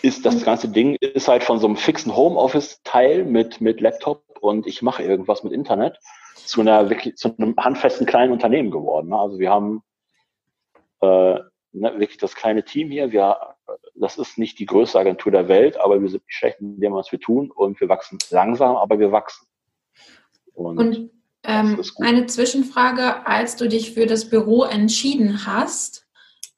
[0.00, 4.66] ist das ganze Ding ist halt von so einem fixen Homeoffice-Teil mit, mit Laptop und
[4.66, 6.00] ich mache irgendwas mit Internet
[6.36, 9.10] zu einer wirklich zu einem handfesten kleinen Unternehmen geworden.
[9.10, 9.18] Ne?
[9.18, 9.82] Also wir haben
[11.00, 11.40] äh,
[11.72, 13.12] ne, wirklich das kleine Team hier.
[13.12, 13.36] Wir,
[13.94, 16.94] das ist nicht die größte Agentur der Welt, aber wir sind nicht schlecht in dem,
[16.94, 19.46] was wir tun und wir wachsen langsam, aber wir wachsen.
[20.54, 21.10] Und, und
[21.44, 26.06] ähm, eine Zwischenfrage, als du dich für das Büro entschieden hast,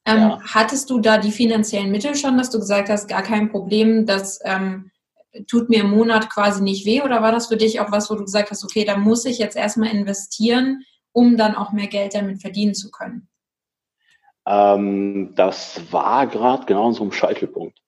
[0.05, 0.39] ähm, ja.
[0.43, 4.39] hattest du da die finanziellen Mittel schon, dass du gesagt hast, gar kein Problem, das
[4.43, 4.91] ähm,
[5.47, 7.01] tut mir im Monat quasi nicht weh?
[7.01, 9.37] Oder war das für dich auch was, wo du gesagt hast, okay, da muss ich
[9.37, 13.27] jetzt erstmal investieren, um dann auch mehr Geld damit verdienen zu können?
[14.45, 17.79] Ähm, das war gerade genau in so einem Scheitelpunkt.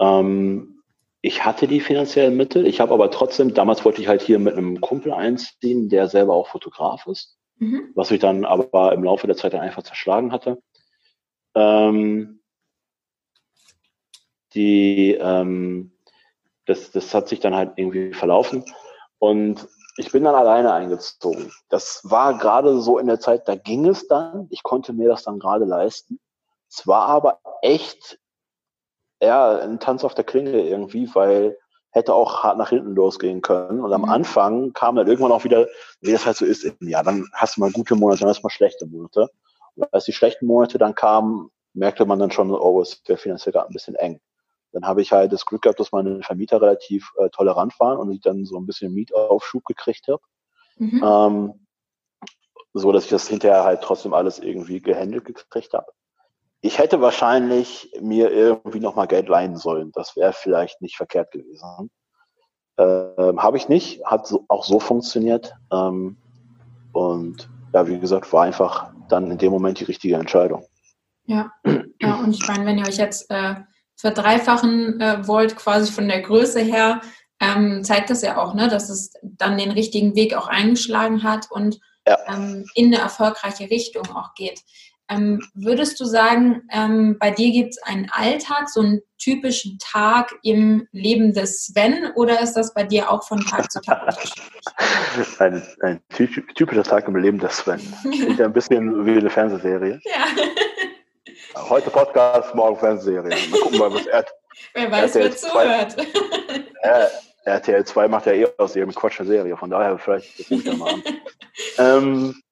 [0.00, 0.82] Ähm,
[1.22, 4.54] ich hatte die finanziellen Mittel, ich habe aber trotzdem, damals wollte ich halt hier mit
[4.54, 7.90] einem Kumpel einziehen, der selber auch Fotograf ist, mhm.
[7.94, 10.62] was ich dann aber im Laufe der Zeit dann einfach zerschlagen hatte.
[11.54, 12.40] Ähm,
[14.54, 15.92] die, ähm,
[16.64, 18.64] das, das hat sich dann halt irgendwie verlaufen.
[19.18, 19.68] Und
[20.00, 21.52] ich bin dann alleine eingezogen.
[21.68, 24.46] Das war gerade so in der Zeit, da ging es dann.
[24.50, 26.18] Ich konnte mir das dann gerade leisten.
[26.68, 28.18] Es war aber echt
[29.22, 31.58] ja, ein Tanz auf der Klinge irgendwie, weil
[31.90, 33.80] hätte auch hart nach hinten losgehen können.
[33.80, 34.08] Und am mhm.
[34.08, 35.66] Anfang kam dann irgendwann auch wieder,
[36.00, 38.44] wie das halt so ist, ja, dann hast du mal gute Monate, dann hast du
[38.44, 39.28] mal schlechte Monate.
[39.74, 43.52] Und als die schlechten Monate dann kamen, merkte man dann schon, oh, es wäre finanziell
[43.52, 44.20] gerade ein bisschen eng.
[44.72, 48.10] Dann habe ich halt das Glück gehabt, dass meine Vermieter relativ äh, tolerant waren und
[48.12, 50.22] ich dann so ein bisschen Mietaufschub gekriegt habe.
[50.76, 51.02] Mhm.
[51.04, 51.66] Ähm,
[52.72, 55.86] so dass ich das hinterher halt trotzdem alles irgendwie gehandelt gekriegt habe.
[56.60, 59.92] Ich hätte wahrscheinlich mir irgendwie nochmal Geld leihen sollen.
[59.92, 61.90] Das wäre vielleicht nicht verkehrt gewesen.
[62.78, 65.54] Ähm, habe ich nicht, hat so, auch so funktioniert.
[65.72, 66.16] Ähm,
[66.92, 70.64] und ja, wie gesagt, war einfach dann in dem Moment die richtige Entscheidung.
[71.24, 71.52] Ja,
[72.00, 73.54] ja und ich meine, wenn ihr euch jetzt äh,
[74.00, 77.00] verdreifachen äh, wollt, quasi von der Größe her,
[77.40, 81.50] ähm, zeigt das ja auch, ne, dass es dann den richtigen Weg auch eingeschlagen hat
[81.50, 82.18] und ja.
[82.28, 84.60] ähm, in eine erfolgreiche Richtung auch geht.
[85.10, 90.32] Ähm, würdest du sagen, ähm, bei dir gibt es einen Alltag, so einen typischen Tag
[90.44, 94.60] im Leben des Sven oder ist das bei dir auch von Tag zu Tag unterschiedlich?
[95.40, 96.00] Ein, ein
[96.54, 97.80] typischer Tag im Leben des Sven.
[98.02, 100.00] Klingt ja ein bisschen wie eine Fernsehserie.
[100.10, 100.44] Ja.
[101.56, 103.34] Heute Podcast, morgen Fernsehserie.
[103.50, 104.24] Mal gucken, was er.
[104.74, 105.96] Wer weiß, wer zuhört.
[106.82, 107.06] Äh,
[107.44, 110.64] RTL 2 macht ja eh aus jedem Quatsch eine Serie, von daher vielleicht rufe ich
[110.64, 111.02] da mal an.
[111.78, 112.42] ähm,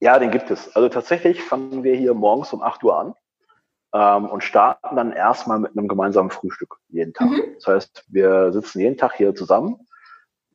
[0.00, 0.74] ja, den gibt es.
[0.74, 3.14] Also tatsächlich fangen wir hier morgens um 8 Uhr an
[3.94, 7.28] ähm, und starten dann erstmal mit einem gemeinsamen Frühstück jeden Tag.
[7.28, 7.54] Mhm.
[7.56, 9.86] Das heißt, wir sitzen jeden Tag hier zusammen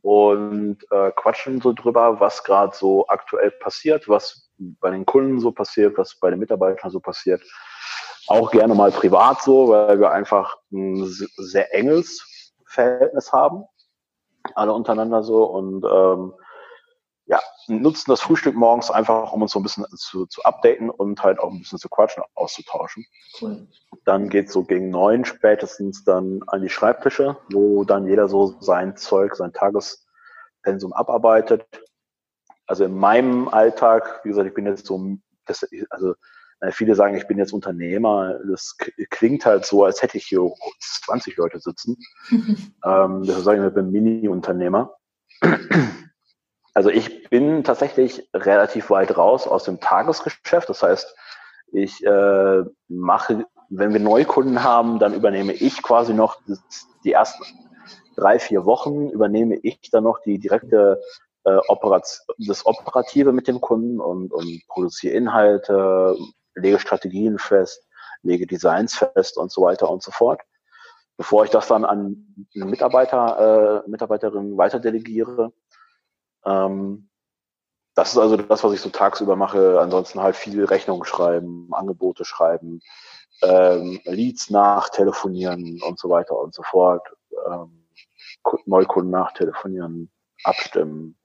[0.01, 5.51] und äh, quatschen so drüber, was gerade so aktuell passiert, was bei den Kunden so
[5.51, 7.41] passiert, was bei den Mitarbeitern so passiert.
[8.27, 13.65] Auch gerne mal privat so, weil wir einfach ein sehr enges Verhältnis haben,
[14.55, 16.33] alle untereinander so und ähm,
[17.27, 21.23] ja, nutzen das Frühstück morgens einfach, um uns so ein bisschen zu, zu updaten und
[21.23, 23.05] halt auch ein bisschen zu quatschen, auszutauschen.
[23.41, 23.67] Cool.
[24.05, 28.95] Dann geht so gegen neun spätestens dann an die Schreibtische, wo dann jeder so sein
[28.95, 31.65] Zeug, sein Tagespensum abarbeitet.
[32.67, 36.13] Also in meinem Alltag, wie gesagt, ich bin jetzt so, das, also
[36.71, 38.39] viele sagen, ich bin jetzt Unternehmer.
[38.49, 38.77] Das
[39.09, 40.51] klingt halt so, als hätte ich hier
[41.05, 41.97] 20 Leute sitzen.
[42.29, 44.95] ähm, das sage ich, ich bin Mini-Unternehmer.
[46.73, 50.67] Also ich bin tatsächlich relativ weit raus aus dem Tagesgeschäft.
[50.69, 51.15] Das heißt,
[51.71, 56.37] ich äh, mache, wenn wir Neukunden haben, dann übernehme ich quasi noch
[57.03, 57.43] die ersten
[58.15, 61.01] drei, vier Wochen, übernehme ich dann noch die direkte
[61.45, 66.17] äh, Operation, das Operative mit dem Kunden und, und produziere Inhalte,
[66.55, 67.87] lege Strategien fest,
[68.21, 70.41] lege Designs fest und so weiter und so fort.
[71.17, 75.53] Bevor ich das dann an eine Mitarbeiter, äh, Mitarbeiterin weiter delegiere,
[76.45, 77.09] ähm,
[77.95, 79.79] das ist also das, was ich so tagsüber mache.
[79.79, 82.81] Ansonsten halt viel Rechnungen schreiben, Angebote schreiben,
[83.41, 87.07] ähm, Leads nachtelefonieren und so weiter und so fort.
[87.49, 87.87] Ähm,
[88.65, 90.11] Neukunden nachtelefonieren,
[90.43, 91.17] abstimmen.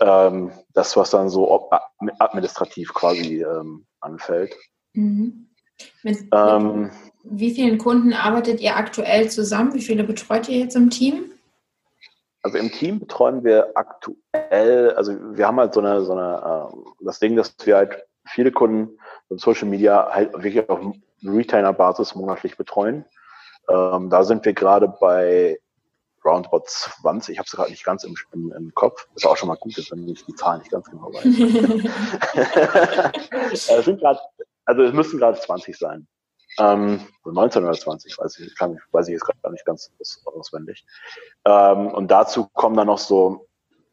[0.00, 1.70] Ähm, das, was dann so
[2.18, 4.54] administrativ quasi ähm, anfällt.
[4.94, 5.48] Mhm.
[6.02, 6.90] Mit, ähm,
[7.24, 9.74] wie vielen Kunden arbeitet ihr aktuell zusammen?
[9.74, 11.32] Wie viele betreut ihr jetzt im Team?
[12.42, 17.04] Also im Team betreuen wir aktuell, also wir haben halt so eine, so eine äh,
[17.04, 18.98] das Ding, dass wir halt viele Kunden
[19.30, 20.80] im Social Media halt wirklich auf
[21.24, 23.04] Retainer-Basis monatlich betreuen.
[23.68, 25.60] Ähm, da sind wir gerade bei
[26.24, 27.32] roundabout 20.
[27.32, 29.06] Ich habe es gerade nicht ganz im, im, im, Kopf.
[29.14, 31.24] Das ist auch schon mal gut, wenn ich die Zahlen nicht ganz genau weiß.
[33.52, 34.20] es sind grad,
[34.64, 36.06] also es müssen gerade 20 sein.
[36.58, 39.90] Ähm, 19 oder 20, weiß ich, kann, weiß ich jetzt gar nicht ganz
[40.26, 40.84] auswendig.
[41.44, 43.48] Ähm, und dazu kommen dann noch so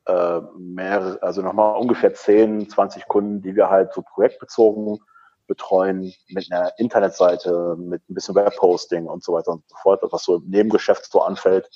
[0.05, 4.99] äh, mehr, also nochmal ungefähr 10, 20 Kunden, die wir halt so projektbezogen
[5.47, 10.23] betreuen mit einer Internetseite, mit ein bisschen Webhosting und so weiter und so fort, was
[10.23, 11.69] so im Nebengeschäft so anfällt.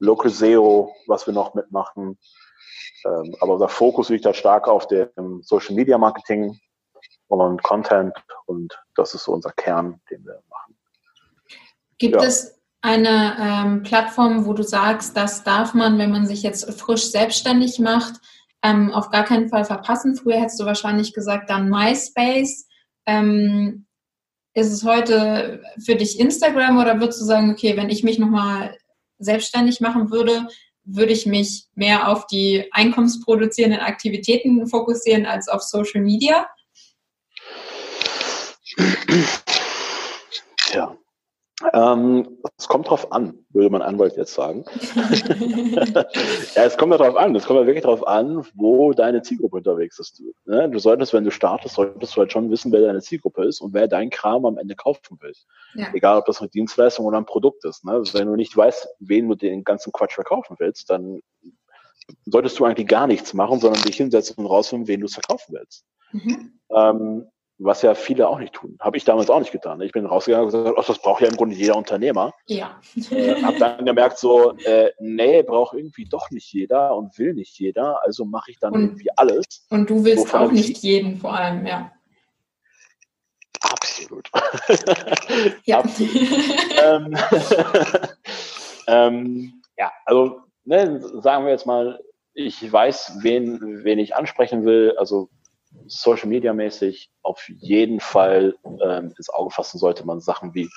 [0.00, 2.18] Local SEO, was wir noch mitmachen.
[3.04, 6.58] Ähm, aber unser Fokus liegt da stark auf dem Social Media Marketing
[7.28, 8.14] und Content
[8.46, 10.76] und das ist so unser Kern, den wir machen.
[11.98, 12.22] Gibt ja.
[12.22, 17.10] es eine ähm, Plattform, wo du sagst, das darf man, wenn man sich jetzt frisch
[17.10, 18.20] selbstständig macht,
[18.62, 20.16] ähm, auf gar keinen Fall verpassen?
[20.16, 22.66] Früher hättest du wahrscheinlich gesagt, dann MySpace.
[23.06, 23.86] Ähm,
[24.52, 28.76] ist es heute für dich Instagram oder würdest du sagen, okay, wenn ich mich nochmal
[29.20, 30.48] selbstständig machen würde,
[30.84, 36.48] würde ich mich mehr auf die einkommensproduzierenden Aktivitäten fokussieren als auf Social Media?
[40.72, 40.96] Ja.
[41.72, 44.64] Ähm, es kommt drauf an, würde mein Anwalt jetzt sagen.
[46.54, 47.34] ja, es kommt darauf an.
[47.36, 50.22] Es kommt ja wirklich darauf an, wo deine Zielgruppe unterwegs ist.
[50.46, 50.70] Ne?
[50.70, 53.74] Du solltest, wenn du startest, solltest du halt schon wissen, wer deine Zielgruppe ist und
[53.74, 55.34] wer dein Kram am Ende kaufen will.
[55.74, 55.88] Ja.
[55.92, 57.84] Egal, ob das eine Dienstleistung oder ein Produkt ist.
[57.84, 58.02] Ne?
[58.12, 61.20] Wenn du nicht weißt, wen du den ganzen Quatsch verkaufen willst, dann
[62.24, 65.54] solltest du eigentlich gar nichts machen, sondern dich hinsetzen und rausfinden, wen du es verkaufen
[65.54, 65.84] willst.
[66.12, 66.58] Mhm.
[66.70, 67.26] Ähm,
[67.62, 68.76] was ja viele auch nicht tun.
[68.80, 69.80] Habe ich damals auch nicht getan.
[69.82, 72.32] Ich bin rausgegangen und gesagt, ach, das braucht ja im Grunde jeder Unternehmer.
[72.46, 72.80] Ja.
[73.10, 77.58] äh, habe dann gemerkt, so, äh, nee, braucht irgendwie doch nicht jeder und will nicht
[77.58, 79.66] jeder, also mache ich dann und, irgendwie alles.
[79.68, 81.92] Und du willst auch nicht jeden vor allem, ja.
[83.60, 84.30] Absolut.
[85.64, 85.80] ja.
[85.80, 86.14] Absolut.
[86.82, 87.16] ähm,
[88.86, 92.00] ähm, ja, also ne, sagen wir jetzt mal,
[92.32, 94.94] ich weiß, wen, wen ich ansprechen will.
[94.96, 95.28] Also
[95.86, 100.68] Social Media mäßig auf jeden Fall ähm, ins Auge fassen sollte man Sachen wie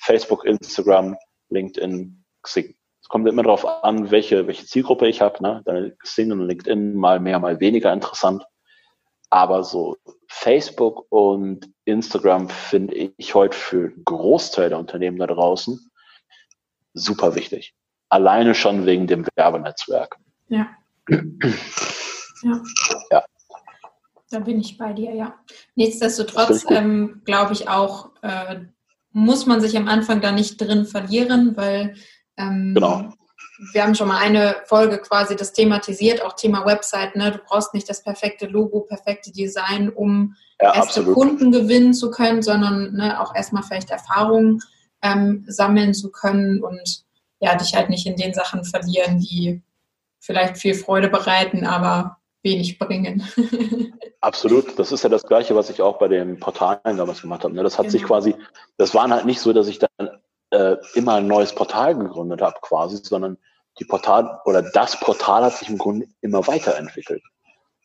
[0.00, 1.16] Facebook, Instagram,
[1.48, 2.74] LinkedIn, Xing.
[3.00, 5.42] Es kommt immer darauf an, welche, welche Zielgruppe ich habe.
[5.42, 5.62] Ne?
[5.64, 8.44] Dann Xing und LinkedIn mal mehr, mal weniger interessant.
[9.30, 9.96] Aber so
[10.28, 15.80] Facebook und Instagram finde ich heute für einen Großteil der Unternehmen da draußen
[16.94, 17.74] super wichtig.
[18.08, 20.16] Alleine schon wegen dem Werbenetzwerk.
[20.48, 20.68] Ja.
[21.08, 22.62] ja.
[23.10, 23.24] ja.
[24.32, 25.34] Da bin ich bei dir, ja.
[25.74, 28.60] Nichtsdestotrotz ähm, glaube ich auch, äh,
[29.10, 31.94] muss man sich am Anfang da nicht drin verlieren, weil
[32.38, 33.12] ähm, genau.
[33.74, 37.14] wir haben schon mal eine Folge quasi das thematisiert, auch Thema Website.
[37.14, 37.32] Ne?
[37.32, 41.14] Du brauchst nicht das perfekte Logo, perfekte Design, um ja, erste absolut.
[41.14, 44.60] Kunden gewinnen zu können, sondern ne, auch erstmal vielleicht Erfahrungen
[45.02, 47.04] ähm, sammeln zu können und
[47.40, 49.60] ja, dich halt nicht in den Sachen verlieren, die
[50.20, 53.22] vielleicht viel Freude bereiten, aber wenig bringen.
[54.20, 54.78] Absolut.
[54.78, 57.54] Das ist ja das Gleiche, was ich auch bei den Portalen damals gemacht habe.
[57.54, 57.62] Ne?
[57.62, 57.92] Das hat genau.
[57.92, 58.34] sich quasi,
[58.76, 60.10] das war halt nicht so, dass ich dann
[60.50, 63.38] äh, immer ein neues Portal gegründet habe quasi, sondern
[63.78, 67.22] die Portal oder das Portal hat sich im Grunde immer weiterentwickelt.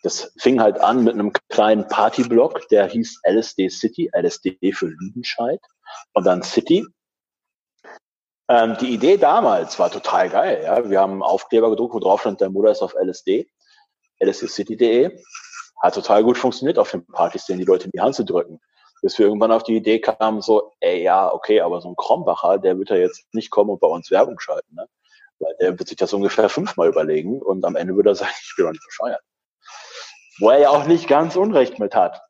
[0.04, 5.60] Das fing halt an mit einem kleinen Partyblog, der hieß LSD City, LSD für Lüdenscheid
[6.14, 6.86] und dann City.
[8.50, 10.62] Ähm, die Idee damals war total geil.
[10.64, 10.90] Ja?
[10.90, 13.50] Wir haben Aufkleber gedruckt, wo drauf stand, der Mutter ist auf LSD
[14.20, 15.20] lscity.de.
[15.82, 18.60] Hat total gut funktioniert auf den Partys, denen die Leute in die Hand zu drücken.
[19.02, 22.58] Bis wir irgendwann auf die Idee kamen, so, ey, ja, okay, aber so ein Krombacher,
[22.58, 24.88] der wird ja jetzt nicht kommen und bei uns Werbung schalten, ne?
[25.40, 28.54] Weil der wird sich das ungefähr fünfmal überlegen und am Ende würde er sagen, ich
[28.56, 29.22] bin doch nicht bescheuert.
[30.40, 32.22] Wo er ja auch nicht ganz Unrecht mit hat.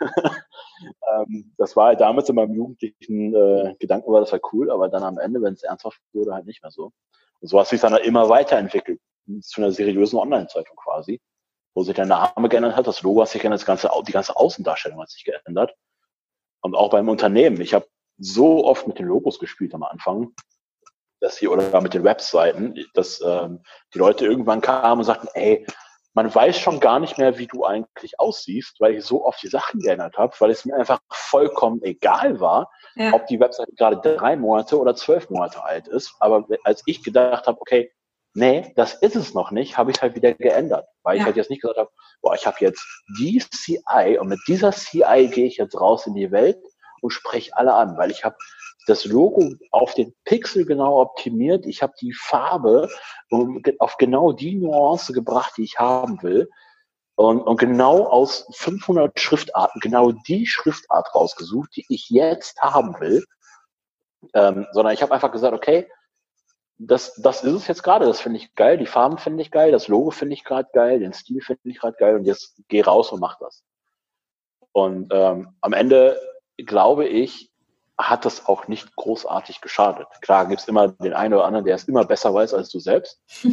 [0.00, 4.88] ähm, das war halt damals in meinem jugendlichen äh, Gedanken war das halt cool, aber
[4.88, 6.92] dann am Ende, wenn es ernsthaft wurde, halt nicht mehr so.
[7.40, 9.00] Und so hat sich dann halt immer weiterentwickelt
[9.40, 11.20] zu einer seriösen Online-Zeitung quasi,
[11.74, 14.36] wo sich der Name geändert hat, das Logo hat sich geändert, das ganze, die ganze
[14.36, 15.74] Außendarstellung hat sich geändert.
[16.62, 17.60] Und auch beim Unternehmen.
[17.60, 17.86] Ich habe
[18.18, 20.32] so oft mit den Logos gespielt am Anfang,
[21.20, 23.62] dass sie oder mit den Webseiten, dass ähm,
[23.94, 25.66] die Leute irgendwann kamen und sagten, ey,
[26.16, 29.48] man weiß schon gar nicht mehr, wie du eigentlich aussiehst, weil ich so oft die
[29.48, 33.12] Sachen geändert habe, weil es mir einfach vollkommen egal war, ja.
[33.12, 36.16] ob die Webseite gerade drei Monate oder zwölf Monate alt ist.
[36.18, 37.92] Aber als ich gedacht habe, okay,
[38.36, 40.86] nee, das ist es noch nicht, habe ich halt wieder geändert.
[41.02, 41.20] Weil ja.
[41.20, 42.86] ich halt jetzt nicht gesagt habe, boah, ich habe jetzt
[43.18, 46.58] die CI und mit dieser CI gehe ich jetzt raus in die Welt
[47.00, 48.36] und spreche alle an, weil ich habe
[48.86, 51.66] das Logo auf den Pixel genau optimiert.
[51.66, 52.88] Ich habe die Farbe
[53.78, 56.48] auf genau die Nuance gebracht, die ich haben will.
[57.16, 63.24] Und, und genau aus 500 Schriftarten genau die Schriftart rausgesucht, die ich jetzt haben will.
[64.34, 65.88] Ähm, sondern ich habe einfach gesagt, okay,
[66.78, 68.06] das, das ist es jetzt gerade.
[68.06, 68.78] Das finde ich geil.
[68.78, 69.72] Die Farben finde ich geil.
[69.72, 71.00] Das Logo finde ich gerade geil.
[71.00, 72.16] Den Stil finde ich gerade geil.
[72.16, 73.64] Und jetzt geh raus und mach das.
[74.72, 76.20] Und ähm, am Ende
[76.58, 77.50] glaube ich,
[77.98, 80.06] hat das auch nicht großartig geschadet.
[80.20, 82.78] Klar gibt es immer den einen oder anderen, der es immer besser weiß als du
[82.78, 83.22] selbst.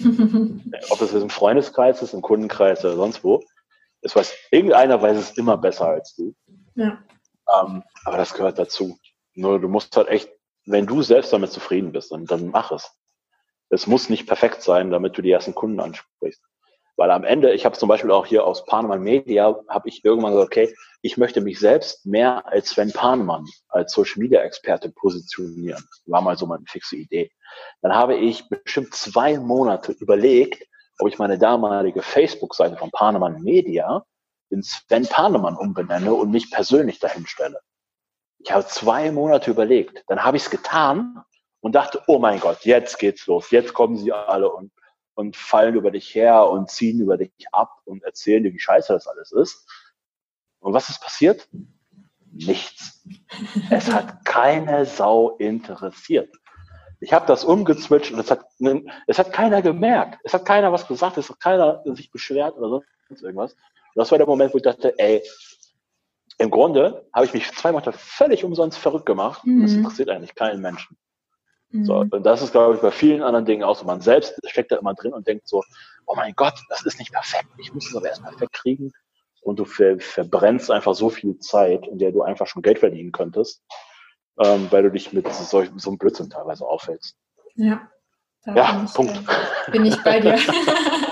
[0.89, 3.41] Ob das jetzt im Freundeskreis ist, im Kundenkreis oder sonst wo.
[4.01, 6.35] Es weiß, irgendeiner weiß es immer besser als du.
[6.75, 7.01] Ja.
[7.57, 8.97] Ähm, aber das gehört dazu.
[9.33, 10.29] Nur du musst halt echt,
[10.65, 12.91] wenn du selbst damit zufrieden bist, dann, dann mach es.
[13.73, 16.41] Es muss nicht perfekt sein, damit du die ersten Kunden ansprichst.
[16.95, 20.33] Weil am Ende, ich habe zum Beispiel auch hier aus Panemann Media, habe ich irgendwann
[20.33, 25.83] gesagt, okay, ich möchte mich selbst mehr als Sven Panemann, als Social Media Experte positionieren.
[26.05, 27.31] War mal so meine fixe Idee.
[27.81, 30.63] Dann habe ich bestimmt zwei Monate überlegt,
[30.99, 34.05] ob ich meine damalige Facebook-Seite von Panemann Media
[34.51, 37.59] in Sven Panemann umbenenne und mich persönlich dahin stelle.
[38.37, 40.03] Ich habe zwei Monate überlegt.
[40.07, 41.23] Dann habe ich es getan
[41.63, 43.49] und dachte, oh mein Gott, jetzt geht's los.
[43.49, 44.71] Jetzt kommen sie alle und
[45.15, 48.93] und fallen über dich her und ziehen über dich ab und erzählen dir, wie scheiße
[48.93, 49.67] das alles ist.
[50.59, 51.47] Und was ist passiert?
[52.31, 53.03] Nichts.
[53.69, 56.33] Es hat keine Sau interessiert.
[56.99, 58.45] Ich habe das umgezwitscht und es hat,
[59.07, 60.19] es hat keiner gemerkt.
[60.23, 63.53] Es hat keiner was gesagt, es hat keiner sich beschwert oder sonst irgendwas.
[63.53, 63.59] Und
[63.95, 65.21] das war der Moment, wo ich dachte, ey,
[66.39, 69.45] im Grunde habe ich mich zwei Monate völlig umsonst verrückt gemacht.
[69.45, 69.61] Mhm.
[69.61, 70.97] Das interessiert eigentlich keinen Menschen.
[71.81, 72.09] So, mhm.
[72.11, 73.85] und das ist, glaube ich, bei vielen anderen Dingen auch so.
[73.85, 75.63] Man selbst steckt da immer drin und denkt so,
[76.05, 77.47] oh mein Gott, das ist nicht perfekt.
[77.57, 78.91] Ich muss es aber erst perfekt kriegen.
[79.41, 83.11] Und du ver verbrennst einfach so viel Zeit, in der du einfach schon Geld verdienen
[83.11, 83.63] könntest,
[84.39, 87.17] ähm, weil du dich mit so, so einem Blödsinn teilweise aufhältst.
[87.55, 87.89] Ja.
[88.45, 89.17] Ja, Punkt.
[89.67, 90.37] Äh, bin ich bei dir.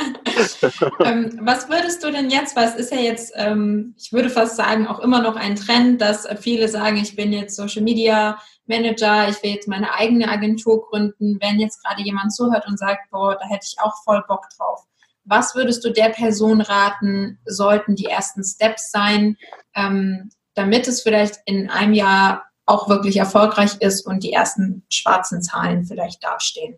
[1.04, 4.88] ähm, was würdest du denn jetzt, was ist ja jetzt, ähm, ich würde fast sagen,
[4.88, 9.42] auch immer noch ein Trend, dass viele sagen, ich bin jetzt Social Media Manager, ich
[9.44, 13.48] will jetzt meine eigene Agentur gründen, wenn jetzt gerade jemand zuhört und sagt, boah, da
[13.48, 14.86] hätte ich auch voll Bock drauf.
[15.24, 19.38] Was würdest du der Person raten, sollten die ersten Steps sein,
[19.76, 25.42] ähm, damit es vielleicht in einem Jahr auch wirklich erfolgreich ist und die ersten schwarzen
[25.42, 26.78] Zahlen vielleicht dastehen?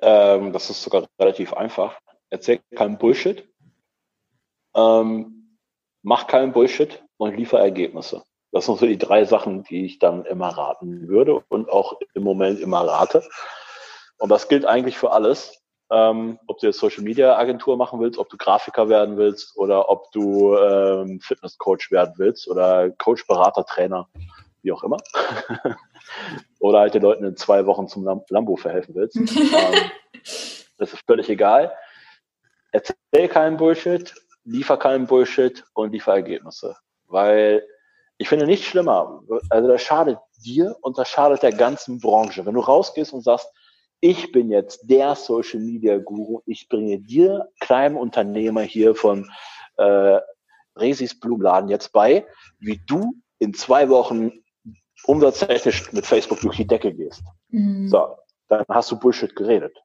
[0.00, 1.98] Ähm, das ist sogar relativ einfach.
[2.30, 3.48] Erzähl keinen Bullshit,
[4.74, 5.58] ähm,
[6.02, 8.22] mach keinen Bullshit und liefer Ergebnisse.
[8.52, 12.22] Das sind so die drei Sachen, die ich dann immer raten würde und auch im
[12.22, 13.22] Moment immer rate.
[14.18, 15.62] Und das gilt eigentlich für alles.
[15.90, 19.88] Ähm, ob du jetzt Social Media Agentur machen willst, ob du Grafiker werden willst oder
[19.88, 24.06] ob du ähm, Fitness Coach werden willst oder Coach, Berater, Trainer,
[24.68, 24.98] wie auch immer.
[26.60, 29.16] oder halt den Leuten in zwei Wochen zum Lambo verhelfen willst.
[29.16, 29.90] ähm,
[30.76, 31.72] das ist völlig egal.
[32.70, 34.14] Erzähl keinen Bullshit,
[34.44, 36.76] liefer keinen Bullshit und liefer Ergebnisse.
[37.06, 37.66] Weil
[38.18, 39.22] ich finde nicht schlimmer.
[39.48, 42.44] Also das schadet dir und das schadet der ganzen Branche.
[42.44, 43.48] Wenn du rausgehst und sagst,
[44.00, 49.28] ich bin jetzt der Social Media Guru, ich bringe dir, kleinem Unternehmer hier von
[49.76, 50.20] äh,
[50.76, 52.26] Resis Blumenladen jetzt bei,
[52.60, 54.32] wie du in zwei Wochen
[55.04, 57.22] umsatztechnisch mit Facebook durch die Decke gehst.
[57.48, 57.88] Mhm.
[57.88, 58.16] So,
[58.48, 59.76] dann hast du Bullshit geredet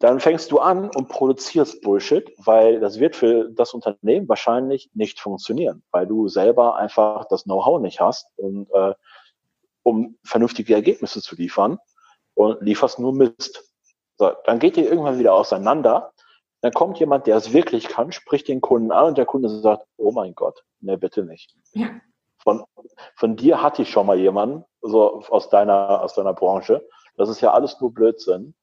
[0.00, 5.20] dann fängst du an und produzierst Bullshit, weil das wird für das Unternehmen wahrscheinlich nicht
[5.20, 8.94] funktionieren, weil du selber einfach das Know-how nicht hast, und, äh,
[9.82, 11.78] um vernünftige Ergebnisse zu liefern
[12.34, 13.62] und lieferst nur Mist.
[14.16, 16.12] So, dann geht ihr irgendwann wieder auseinander.
[16.62, 19.86] Dann kommt jemand, der es wirklich kann, spricht den Kunden an und der Kunde sagt,
[19.98, 21.54] oh mein Gott, ne, bitte nicht.
[21.72, 21.90] Ja.
[22.42, 22.64] Von,
[23.16, 26.86] von dir hatte ich schon mal jemanden, so aus deiner, aus deiner Branche.
[27.16, 28.54] Das ist ja alles nur Blödsinn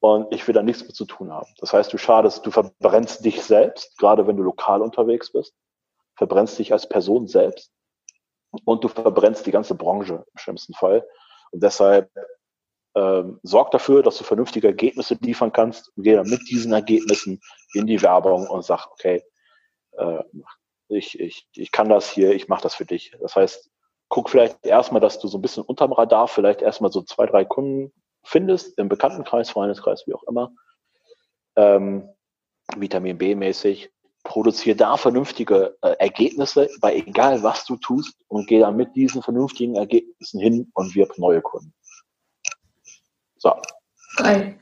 [0.00, 1.48] und ich will da nichts mit zu tun haben.
[1.58, 5.54] Das heißt, du schadest, du verbrennst dich selbst, gerade wenn du lokal unterwegs bist,
[6.16, 7.72] verbrennst dich als Person selbst
[8.64, 11.06] und du verbrennst die ganze Branche im schlimmsten Fall.
[11.50, 12.10] Und deshalb
[12.94, 17.40] ähm, sorg dafür, dass du vernünftige Ergebnisse liefern kannst geh dann mit diesen Ergebnissen
[17.72, 19.22] in die Werbung und sag, okay,
[19.92, 20.22] äh,
[20.88, 23.12] ich, ich, ich kann das hier, ich mache das für dich.
[23.20, 23.70] Das heißt,
[24.08, 27.44] guck vielleicht erstmal, dass du so ein bisschen unterm Radar vielleicht erstmal so zwei, drei
[27.44, 27.92] Kunden
[28.24, 30.52] findest, im Bekanntenkreis, Freundeskreis, wie auch immer,
[31.56, 32.08] ähm,
[32.76, 33.90] Vitamin B mäßig,
[34.24, 39.22] produziere da vernünftige äh, Ergebnisse bei egal was du tust und gehe dann mit diesen
[39.22, 41.72] vernünftigen Ergebnissen hin und wirb neue Kunden.
[43.38, 43.54] So.
[44.16, 44.58] Geil.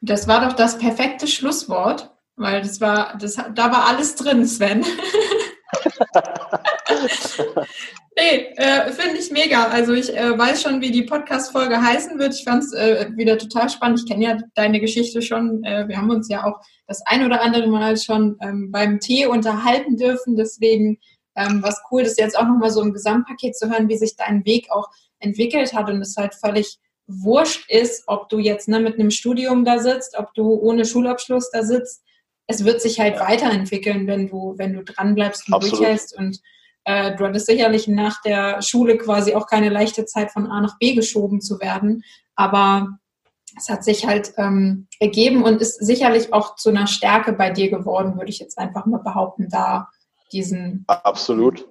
[0.00, 4.84] Das war doch das perfekte Schlusswort, weil das war, das, da war alles drin, Sven.
[8.16, 9.64] Nee, äh, finde ich mega.
[9.64, 12.32] Also ich äh, weiß schon, wie die Podcast-Folge heißen wird.
[12.32, 13.98] Ich fand es äh, wieder total spannend.
[13.98, 15.64] Ich kenne ja deine Geschichte schon.
[15.64, 19.26] Äh, wir haben uns ja auch das ein oder andere Mal schon ähm, beim Tee
[19.26, 20.36] unterhalten dürfen.
[20.36, 21.00] Deswegen
[21.36, 24.44] ähm, was cool, das jetzt auch nochmal so im Gesamtpaket zu hören, wie sich dein
[24.44, 28.94] Weg auch entwickelt hat und es halt völlig wurscht ist, ob du jetzt ne, mit
[28.94, 32.02] einem Studium da sitzt, ob du ohne Schulabschluss da sitzt.
[32.46, 35.78] Es wird sich halt weiterentwickeln, wenn du, wenn du dranbleibst und Absolut.
[35.78, 36.40] durchhältst und
[36.86, 40.78] Äh, du hattest sicherlich nach der Schule quasi auch keine leichte Zeit von A nach
[40.78, 42.04] B geschoben zu werden,
[42.36, 42.98] aber
[43.56, 47.70] es hat sich halt ähm, ergeben und ist sicherlich auch zu einer Stärke bei dir
[47.70, 49.88] geworden, würde ich jetzt einfach mal behaupten, da
[50.30, 51.66] diesen absolut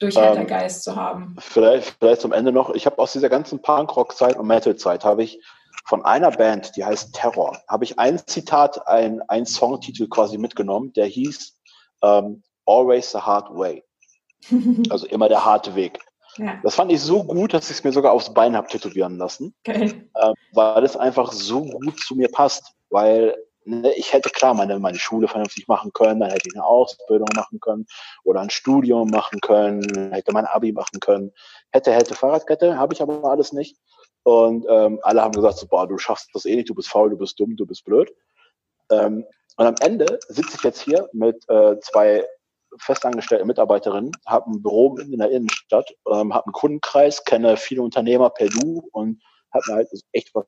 [0.00, 1.36] Durchhaltergeist ähm, zu haben.
[1.38, 2.68] Vielleicht, vielleicht zum Ende noch.
[2.74, 5.40] Ich habe aus dieser ganzen Punkrock-Zeit und Metal-Zeit habe ich
[5.88, 10.92] von einer Band, die heißt Terror, habe ich ein Zitat, ein, ein Songtitel quasi mitgenommen,
[10.92, 11.58] der hieß
[12.02, 13.82] ähm, Always the Hard Way.
[14.90, 15.98] also immer der harte Weg.
[16.36, 16.60] Ja.
[16.62, 19.54] Das fand ich so gut, dass ich es mir sogar aufs Bein habe tätowieren lassen,
[19.66, 20.08] okay.
[20.14, 22.74] äh, weil es einfach so gut zu mir passt.
[22.90, 23.34] Weil
[23.64, 27.28] ne, ich hätte klar meine, meine Schule vernünftig machen können, dann hätte ich eine Ausbildung
[27.34, 27.86] machen können
[28.24, 31.32] oder ein Studium machen können, hätte mein Abi machen können.
[31.72, 33.78] Hätte, hätte Fahrradkette, habe ich aber alles nicht.
[34.28, 37.08] Und ähm, alle haben gesagt, so, boah, du schaffst das eh nicht, du bist faul,
[37.08, 38.14] du bist dumm, du bist blöd.
[38.90, 39.24] Ähm,
[39.56, 42.26] und am Ende sitze ich jetzt hier mit äh, zwei
[42.76, 48.28] festangestellte Mitarbeiterin, habe ein Büro in der Innenstadt, ähm, habe einen Kundenkreis, kenne viele Unternehmer
[48.28, 50.44] per Du und habe mir halt echt was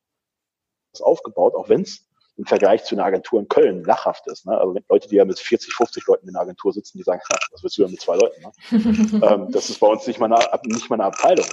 [1.01, 2.07] aufgebaut, auch wenn es
[2.37, 4.45] im Vergleich zu einer Agentur in Köln lachhaft ist.
[4.45, 4.59] Ne?
[4.59, 7.62] Also Leute, die ja mit 40, 50 Leuten in der Agentur sitzen, die sagen, was
[7.62, 8.43] willst du denn mit zwei Leuten?
[8.43, 9.20] Ne?
[9.26, 11.47] ähm, das ist bei uns nicht meine, nicht meine Abteilung.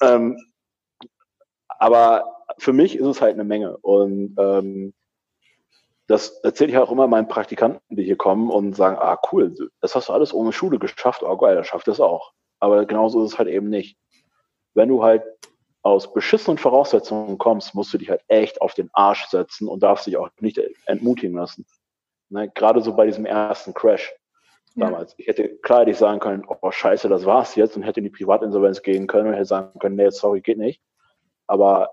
[0.00, 0.38] Ähm,
[1.82, 3.76] aber für mich ist es halt eine Menge.
[3.78, 4.94] Und ähm,
[6.06, 9.96] das erzähle ich auch immer meinen Praktikanten, die hier kommen und sagen, ah cool, das
[9.96, 12.34] hast du alles ohne Schule geschafft, oh geil, das schafft das auch.
[12.60, 13.98] Aber genauso ist es halt eben nicht.
[14.74, 15.24] Wenn du halt
[15.82, 20.06] aus beschissenen Voraussetzungen kommst, musst du dich halt echt auf den Arsch setzen und darfst
[20.06, 21.66] dich auch nicht entmutigen lassen.
[22.28, 22.48] Ne?
[22.54, 24.14] Gerade so bei diesem ersten Crash
[24.76, 25.12] damals.
[25.12, 25.16] Ja.
[25.18, 28.04] Ich hätte klar hätte ich sagen können, oh scheiße, das war's jetzt und hätte in
[28.04, 30.80] die Privatinsolvenz gehen können und hätte sagen können, nee, sorry, geht nicht.
[31.46, 31.90] Aber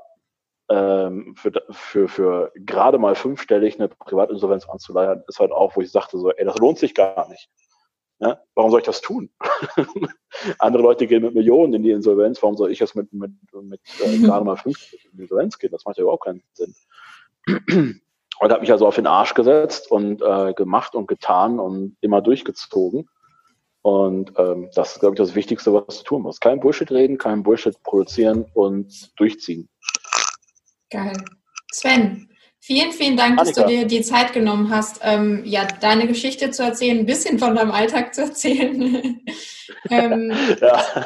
[0.70, 5.92] ähm, für, für, für gerade mal fünfstellig eine Privatinsolvenz anzuleihen, ist halt auch, wo ich
[5.92, 7.50] sagte so, ey, das lohnt sich gar nicht.
[8.20, 8.40] Ja?
[8.54, 9.32] Warum soll ich das tun?
[10.60, 13.32] Andere Leute gehen mit Millionen in die Insolvenz, warum soll ich jetzt mit, mit,
[13.62, 15.72] mit äh, gerade mal fünfstellig in die Insolvenz gehen?
[15.72, 16.76] Das macht ja überhaupt keinen Sinn.
[18.40, 22.22] und habe mich also auf den Arsch gesetzt und äh, gemacht und getan und immer
[22.22, 23.10] durchgezogen.
[23.82, 26.42] Und ähm, das ist, glaube ich, das Wichtigste, was du tun musst.
[26.42, 29.70] Kein Bullshit reden, kein Bullshit produzieren und durchziehen.
[30.90, 31.14] Geil.
[31.72, 33.44] Sven, vielen, vielen Dank, Annika.
[33.46, 37.40] dass du dir die Zeit genommen hast, ähm, ja, deine Geschichte zu erzählen, ein bisschen
[37.40, 39.22] von deinem Alltag zu erzählen.
[39.90, 41.06] ähm, ja.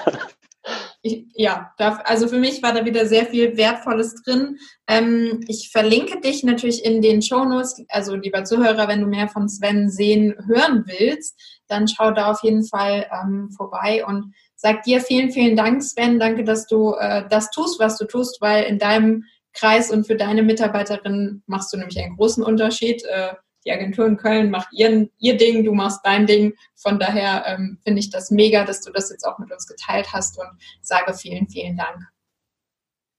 [1.02, 1.74] Ich, ja,
[2.06, 4.58] also für mich war da wieder sehr viel Wertvolles drin.
[4.88, 7.84] Ähm, ich verlinke dich natürlich in den Shownotes.
[7.90, 11.38] Also lieber Zuhörer, wenn du mehr von Sven sehen, hören willst,
[11.74, 16.20] dann schau da auf jeden Fall ähm, vorbei und sag dir vielen, vielen Dank, Sven.
[16.20, 20.16] Danke, dass du äh, das tust, was du tust, weil in deinem Kreis und für
[20.16, 23.04] deine Mitarbeiterinnen machst du nämlich einen großen Unterschied.
[23.06, 23.34] Äh,
[23.66, 26.54] die Agentur in Köln macht ihren, ihr Ding, du machst dein Ding.
[26.76, 30.12] Von daher ähm, finde ich das mega, dass du das jetzt auch mit uns geteilt
[30.12, 30.50] hast und
[30.82, 31.98] sage vielen, vielen Dank.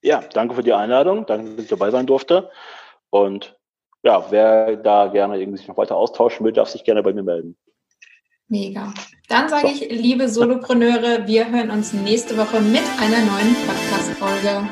[0.02, 1.24] Ja, danke für die Einladung.
[1.24, 2.50] Danke, dass ich dabei sein durfte.
[3.10, 3.58] Und
[4.02, 7.22] ja, wer da gerne irgendwie sich noch weiter austauschen will, darf sich gerne bei mir
[7.22, 7.56] melden.
[8.48, 8.92] Mega.
[9.28, 14.68] Dann sage ich, liebe Solopreneure, wir hören uns nächste Woche mit einer neuen Podcast-Folge.